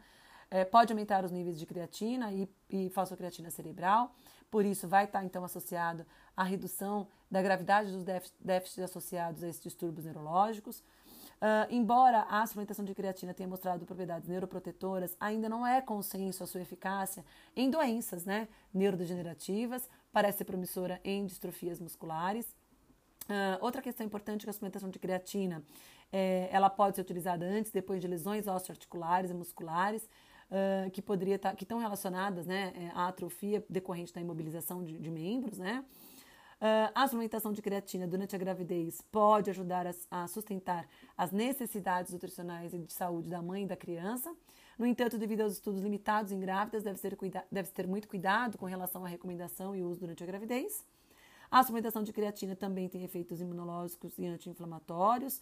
eh, 0.50 0.64
pode 0.64 0.92
aumentar 0.92 1.24
os 1.24 1.30
níveis 1.30 1.56
de 1.58 1.64
creatina 1.64 2.32
e, 2.32 2.48
e 2.68 2.90
fosfocreatina 2.90 3.50
cerebral, 3.50 4.12
por 4.50 4.64
isso, 4.64 4.88
vai 4.88 5.04
estar 5.04 5.24
então 5.24 5.44
associado 5.44 6.04
à 6.36 6.42
redução 6.42 7.06
da 7.30 7.40
gravidade 7.40 7.92
dos 7.92 8.04
déficits 8.40 8.84
associados 8.84 9.42
a 9.42 9.48
esses 9.48 9.62
distúrbios 9.62 10.04
neurológicos. 10.04 10.82
Uh, 11.40 11.64
embora 11.70 12.26
a 12.28 12.46
suplementação 12.46 12.84
de 12.84 12.94
creatina 12.94 13.32
tenha 13.32 13.48
mostrado 13.48 13.86
propriedades 13.86 14.28
neuroprotetoras, 14.28 15.16
ainda 15.18 15.48
não 15.48 15.66
é 15.66 15.80
consenso 15.80 16.44
a 16.44 16.46
sua 16.46 16.60
eficácia 16.60 17.24
em 17.56 17.70
doenças 17.70 18.26
né, 18.26 18.46
neurodegenerativas, 18.74 19.88
parece 20.12 20.38
ser 20.38 20.44
promissora 20.44 21.00
em 21.02 21.24
distrofias 21.24 21.80
musculares. 21.80 22.46
Uh, 23.24 23.56
outra 23.62 23.80
questão 23.80 24.04
importante 24.04 24.42
é 24.42 24.44
que 24.44 24.50
a 24.50 24.52
suplementação 24.52 24.90
de 24.90 24.98
creatina 24.98 25.62
é, 26.12 26.48
ela 26.50 26.68
pode 26.68 26.96
ser 26.96 27.02
utilizada 27.02 27.44
antes 27.44 27.70
depois 27.70 28.00
de 28.00 28.08
lesões 28.08 28.46
osteoarticulares 28.46 29.30
e 29.30 29.34
musculares, 29.34 30.08
uh, 30.50 30.90
que 30.90 31.00
poderia 31.00 31.36
estar, 31.36 31.50
tá, 31.50 31.56
que 31.56 31.64
estão 31.64 31.78
relacionadas 31.78 32.46
né, 32.46 32.72
é, 32.74 32.90
à 32.94 33.08
atrofia 33.08 33.64
decorrente 33.68 34.12
da 34.12 34.20
imobilização 34.20 34.84
de, 34.84 34.98
de 34.98 35.10
membros, 35.10 35.58
né? 35.58 35.84
Uh, 36.60 36.92
a 36.94 37.06
suplementação 37.06 37.54
de 37.54 37.62
creatina 37.62 38.06
durante 38.06 38.36
a 38.36 38.38
gravidez 38.38 39.00
pode 39.10 39.48
ajudar 39.48 39.86
a, 39.86 39.94
a, 40.10 40.28
sustentar 40.28 40.86
as 41.16 41.32
necessidades 41.32 42.12
nutricionais 42.12 42.74
e 42.74 42.78
de 42.78 42.92
saúde 42.92 43.30
da 43.30 43.40
mãe 43.40 43.64
e 43.64 43.66
da 43.66 43.76
criança. 43.76 44.30
No 44.78 44.84
entanto, 44.84 45.16
devido 45.16 45.40
aos 45.40 45.54
estudos 45.54 45.82
limitados 45.82 46.32
em 46.32 46.38
grávidas, 46.38 46.82
deve, 46.82 46.98
ser 46.98 47.16
cuida 47.16 47.46
deve 47.50 47.70
ter 47.70 47.86
muito 47.86 48.06
cuidado 48.06 48.58
com 48.58 48.66
relação 48.66 49.06
à 49.06 49.08
recomendação 49.08 49.74
e 49.74 49.82
uso 49.82 50.00
durante 50.00 50.22
a 50.22 50.26
gravidez. 50.26 50.84
A 51.50 51.62
suplementação 51.62 52.02
de 52.02 52.12
creatina 52.12 52.54
também 52.54 52.88
tem 52.88 53.04
efeitos 53.04 53.40
imunológicos 53.40 54.18
e 54.18 54.26
anti-inflamatórios. 54.26 55.40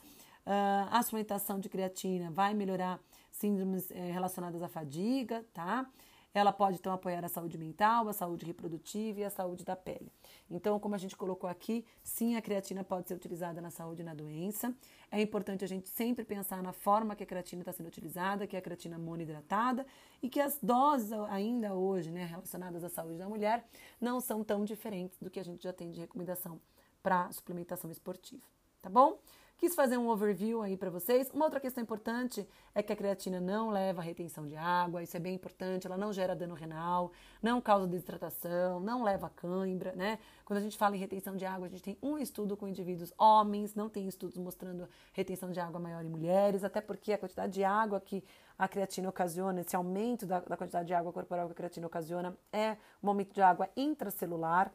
Uh, 0.49 0.89
a 0.91 1.03
suplementação 1.03 1.61
de 1.61 1.69
creatina 1.69 2.31
vai 2.31 2.55
melhorar 2.55 2.99
síndromes 3.31 3.91
eh, 3.91 4.11
relacionadas 4.11 4.63
à 4.63 4.69
fadiga, 4.69 5.45
tá? 5.53 5.87
Ela 6.33 6.53
pode 6.53 6.79
então 6.79 6.91
apoiar 6.91 7.23
a 7.23 7.29
saúde 7.29 7.59
mental, 7.59 8.09
a 8.09 8.15
saúde 8.15 8.47
reprodutiva 8.47 9.21
e 9.21 9.25
a 9.25 9.31
saúde 9.31 9.63
da 9.63 9.77
pele. 9.77 10.11
Então, 10.51 10.81
como 10.81 10.95
a 10.95 10.99
gente 10.99 11.15
colocou 11.15 11.51
aqui, 11.51 11.85
sim, 12.03 12.35
a 12.35 12.41
creatina 12.41 12.83
pode 12.83 13.09
ser 13.09 13.15
utilizada 13.15 13.61
na 13.61 13.71
saúde 13.71 14.01
e 14.01 14.05
na 14.05 14.15
doença. 14.15 14.75
É 15.11 15.21
importante 15.21 15.65
a 15.65 15.69
gente 15.69 15.91
sempre 15.91 16.25
pensar 16.25 16.63
na 16.63 16.73
forma 16.73 17.15
que 17.15 17.25
a 17.25 17.27
creatina 17.27 17.61
está 17.61 17.73
sendo 17.73 17.89
utilizada, 17.89 18.47
que 18.47 18.57
é 18.57 18.59
a 18.59 18.63
creatina 18.63 18.99
monoidratada, 18.99 19.87
e 20.23 20.31
que 20.31 20.41
as 20.41 20.59
doses 20.63 21.13
ainda 21.29 21.75
hoje, 21.75 22.11
né, 22.11 22.25
relacionadas 22.25 22.83
à 22.83 22.89
saúde 22.89 23.19
da 23.19 23.29
mulher, 23.29 23.69
não 24.01 24.19
são 24.19 24.43
tão 24.43 24.65
diferentes 24.65 25.19
do 25.19 25.29
que 25.29 25.39
a 25.39 25.45
gente 25.45 25.63
já 25.63 25.75
tem 25.75 25.91
de 25.91 26.01
recomendação 26.01 26.59
para 27.03 27.31
suplementação 27.33 27.91
esportiva. 27.91 28.43
Tá 28.81 28.89
bom? 28.89 29.19
Quis 29.59 29.75
fazer 29.75 29.99
um 29.99 30.09
overview 30.09 30.63
aí 30.63 30.77
para 30.77 30.89
vocês. 30.89 31.29
Uma 31.35 31.45
outra 31.45 31.59
questão 31.59 31.83
importante 31.83 32.49
é 32.73 32.81
que 32.81 32.93
a 32.93 32.97
creatina 32.97 33.41
não 33.41 33.71
leva 33.71 34.01
a 34.01 34.05
retenção 34.05 34.47
de 34.47 34.55
água, 34.55 35.03
isso 35.03 35.17
é 35.17 35.21
bem 35.21 35.35
importante, 35.35 35.85
ela 35.85 35.97
não 35.97 36.13
gera 36.13 36.37
dano 36.37 36.55
renal, 36.55 37.11
não 37.43 37.61
causa 37.61 37.89
desidratação, 37.89 38.79
não 38.79 39.03
leva 39.03 39.29
cãibra, 39.29 39.97
né? 39.97 40.21
Quando 40.45 40.59
a 40.59 40.63
gente 40.63 40.79
fala 40.79 40.95
em 40.95 41.01
retenção 41.01 41.35
de 41.35 41.45
água, 41.45 41.67
a 41.67 41.71
gente 41.71 41.83
tem 41.83 41.99
um 42.01 42.17
estudo 42.17 42.57
com 42.57 42.69
indivíduos 42.69 43.13
homens, 43.19 43.75
não 43.75 43.89
tem 43.89 44.07
estudos 44.07 44.39
mostrando 44.39 44.89
retenção 45.13 45.51
de 45.51 45.59
água 45.59 45.81
maior 45.81 46.05
em 46.05 46.09
mulheres, 46.09 46.63
até 46.63 46.81
porque 46.81 47.13
a 47.13 47.19
quantidade 47.19 47.53
de 47.53 47.65
água 47.65 48.01
que 48.01 48.23
a 48.57 48.69
creatina 48.69 49.09
ocasiona, 49.09 49.61
esse 49.61 49.75
aumento 49.75 50.25
da, 50.25 50.39
da 50.39 50.57
quantidade 50.57 50.87
de 50.87 50.95
água 50.95 51.13
corporal 51.13 51.47
que 51.47 51.53
a 51.53 51.57
creatina 51.57 51.89
ocasiona 51.89 52.39
é 52.53 52.77
um 53.03 53.09
aumento 53.09 53.35
de 53.35 53.43
água 53.43 53.69
intracelular, 53.77 54.73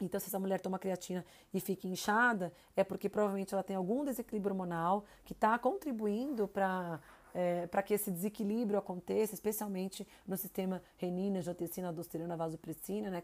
então, 0.00 0.20
se 0.20 0.26
essa 0.28 0.38
mulher 0.38 0.60
toma 0.60 0.78
creatina 0.78 1.24
e 1.52 1.60
fica 1.60 1.86
inchada, 1.86 2.52
é 2.76 2.84
porque 2.84 3.08
provavelmente 3.08 3.52
ela 3.52 3.62
tem 3.62 3.76
algum 3.76 4.04
desequilíbrio 4.04 4.52
hormonal 4.52 5.04
que 5.24 5.32
está 5.32 5.58
contribuindo 5.58 6.46
para 6.46 7.00
é, 7.34 7.66
para 7.66 7.82
que 7.82 7.94
esse 7.94 8.10
desequilíbrio 8.10 8.78
aconteça, 8.78 9.34
especialmente 9.34 10.06
no 10.26 10.36
sistema 10.36 10.82
renina, 10.96 11.38
angiotensina, 11.38 11.88
aldosterona, 11.88 12.36
vasopressina, 12.36 13.10
né, 13.10 13.22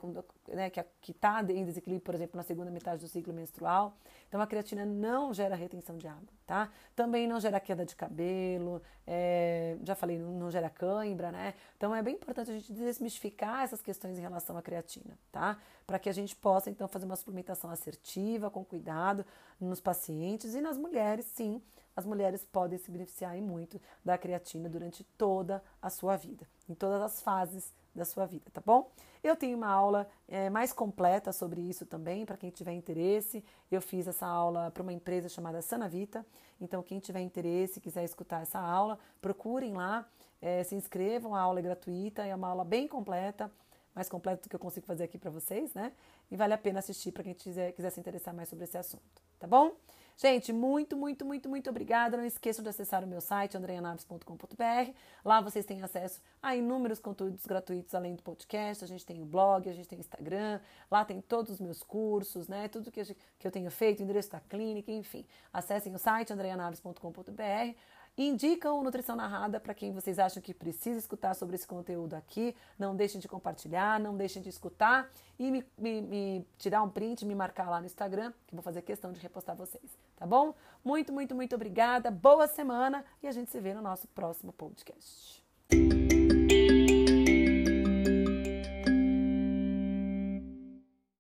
né, 0.48 0.70
que 1.00 1.10
está 1.10 1.42
em 1.42 1.64
desequilíbrio, 1.64 2.04
por 2.04 2.14
exemplo, 2.14 2.36
na 2.36 2.42
segunda 2.42 2.70
metade 2.70 3.00
do 3.00 3.08
ciclo 3.08 3.32
menstrual. 3.32 3.96
Então, 4.28 4.40
a 4.40 4.46
creatina 4.46 4.84
não 4.84 5.32
gera 5.32 5.54
retenção 5.54 5.96
de 5.96 6.08
água, 6.08 6.28
tá? 6.46 6.70
Também 6.96 7.26
não 7.26 7.38
gera 7.38 7.60
queda 7.60 7.84
de 7.84 7.94
cabelo, 7.94 8.82
é, 9.06 9.76
já 9.82 9.94
falei, 9.94 10.18
não, 10.18 10.32
não 10.32 10.50
gera 10.50 10.68
cãibra, 10.68 11.30
né? 11.30 11.54
Então, 11.76 11.94
é 11.94 12.02
bem 12.02 12.14
importante 12.14 12.50
a 12.50 12.54
gente 12.54 12.72
desmistificar 12.72 13.62
essas 13.62 13.80
questões 13.80 14.18
em 14.18 14.20
relação 14.20 14.56
à 14.56 14.62
creatina, 14.62 15.16
tá? 15.30 15.58
Para 15.86 15.98
que 15.98 16.08
a 16.08 16.12
gente 16.12 16.34
possa, 16.34 16.70
então, 16.70 16.88
fazer 16.88 17.06
uma 17.06 17.16
suplementação 17.16 17.70
assertiva, 17.70 18.50
com 18.50 18.64
cuidado 18.64 19.24
nos 19.60 19.80
pacientes 19.80 20.54
e 20.54 20.60
nas 20.60 20.76
mulheres, 20.76 21.26
sim, 21.26 21.62
as 21.96 22.04
mulheres 22.04 22.44
podem 22.44 22.78
se 22.78 22.90
beneficiar 22.90 23.36
muito 23.36 23.80
da 24.04 24.18
creatina 24.18 24.68
durante 24.68 25.04
toda 25.16 25.62
a 25.80 25.90
sua 25.90 26.16
vida, 26.16 26.46
em 26.68 26.74
todas 26.74 27.00
as 27.02 27.22
fases 27.22 27.72
da 27.94 28.04
sua 28.04 28.26
vida, 28.26 28.50
tá 28.52 28.60
bom? 28.64 28.90
Eu 29.22 29.36
tenho 29.36 29.56
uma 29.56 29.68
aula 29.68 30.06
é, 30.28 30.50
mais 30.50 30.70
completa 30.72 31.32
sobre 31.32 31.60
isso 31.60 31.86
também, 31.86 32.26
para 32.26 32.36
quem 32.36 32.50
tiver 32.50 32.72
interesse. 32.72 33.42
Eu 33.70 33.80
fiz 33.80 34.06
essa 34.06 34.26
aula 34.26 34.70
para 34.70 34.82
uma 34.82 34.92
empresa 34.92 35.30
chamada 35.30 35.62
Sanavita. 35.62 36.26
Então, 36.60 36.82
quem 36.82 36.98
tiver 36.98 37.20
interesse, 37.20 37.80
quiser 37.80 38.04
escutar 38.04 38.42
essa 38.42 38.58
aula, 38.58 38.98
procurem 39.22 39.72
lá, 39.72 40.06
é, 40.42 40.62
se 40.62 40.74
inscrevam. 40.74 41.34
A 41.34 41.40
aula 41.40 41.58
é 41.60 41.62
gratuita, 41.62 42.26
é 42.26 42.34
uma 42.34 42.48
aula 42.48 42.64
bem 42.64 42.86
completa, 42.86 43.50
mais 43.94 44.10
completa 44.10 44.42
do 44.42 44.48
que 44.50 44.56
eu 44.56 44.60
consigo 44.60 44.84
fazer 44.86 45.04
aqui 45.04 45.16
para 45.16 45.30
vocês, 45.30 45.72
né? 45.72 45.92
E 46.30 46.36
vale 46.36 46.52
a 46.52 46.58
pena 46.58 46.80
assistir 46.80 47.10
para 47.10 47.22
quem 47.22 47.32
quiser, 47.32 47.72
quiser 47.72 47.90
se 47.90 48.00
interessar 48.00 48.34
mais 48.34 48.50
sobre 48.50 48.64
esse 48.64 48.76
assunto, 48.76 49.22
tá 49.38 49.46
bom? 49.46 49.72
Gente, 50.16 50.52
muito, 50.52 50.96
muito, 50.96 51.24
muito, 51.24 51.48
muito 51.48 51.68
obrigada. 51.70 52.16
Não 52.16 52.24
esqueçam 52.24 52.62
de 52.62 52.68
acessar 52.68 53.02
o 53.02 53.06
meu 53.06 53.20
site, 53.20 53.56
andreanaves.com.br. 53.56 54.92
Lá 55.24 55.40
vocês 55.40 55.66
têm 55.66 55.82
acesso 55.82 56.20
a 56.40 56.54
inúmeros 56.54 57.00
conteúdos 57.00 57.44
gratuitos 57.44 57.94
além 57.94 58.14
do 58.14 58.22
podcast. 58.22 58.84
A 58.84 58.86
gente 58.86 59.04
tem 59.04 59.20
o 59.20 59.26
blog, 59.26 59.68
a 59.68 59.72
gente 59.72 59.88
tem 59.88 59.98
o 59.98 60.00
Instagram. 60.00 60.60
Lá 60.88 61.04
tem 61.04 61.20
todos 61.20 61.54
os 61.54 61.60
meus 61.60 61.82
cursos, 61.82 62.46
né? 62.46 62.68
Tudo 62.68 62.92
que, 62.92 63.00
eu 63.42 63.50
tenho 63.50 63.70
feito, 63.70 64.00
o 64.00 64.02
endereço 64.04 64.30
da 64.30 64.40
clínica, 64.40 64.92
enfim. 64.92 65.26
Acessem 65.52 65.92
o 65.94 65.98
site, 65.98 66.32
andreanaves.com.br. 66.32 67.76
Indicam 68.16 68.78
o 68.78 68.84
Nutrição 68.84 69.16
Narrada 69.16 69.58
para 69.58 69.74
quem 69.74 69.92
vocês 69.92 70.20
acham 70.20 70.40
que 70.40 70.54
precisa 70.54 70.98
escutar 70.98 71.34
sobre 71.34 71.56
esse 71.56 71.66
conteúdo 71.66 72.14
aqui. 72.14 72.54
Não 72.78 72.94
deixem 72.94 73.20
de 73.20 73.26
compartilhar, 73.26 73.98
não 73.98 74.16
deixem 74.16 74.40
de 74.40 74.48
escutar 74.48 75.10
e 75.38 75.50
me, 75.50 75.64
me, 75.76 76.00
me 76.00 76.46
tirar 76.56 76.82
um 76.82 76.88
print, 76.88 77.26
me 77.26 77.34
marcar 77.34 77.68
lá 77.68 77.80
no 77.80 77.86
Instagram, 77.86 78.32
que 78.46 78.54
vou 78.54 78.62
fazer 78.62 78.82
questão 78.82 79.12
de 79.12 79.18
repostar 79.18 79.56
vocês, 79.56 79.98
tá 80.16 80.26
bom? 80.26 80.54
Muito, 80.84 81.12
muito, 81.12 81.34
muito 81.34 81.54
obrigada. 81.56 82.10
Boa 82.10 82.46
semana 82.46 83.04
e 83.20 83.26
a 83.26 83.32
gente 83.32 83.50
se 83.50 83.58
vê 83.58 83.74
no 83.74 83.82
nosso 83.82 84.06
próximo 84.08 84.52
podcast. 84.52 85.42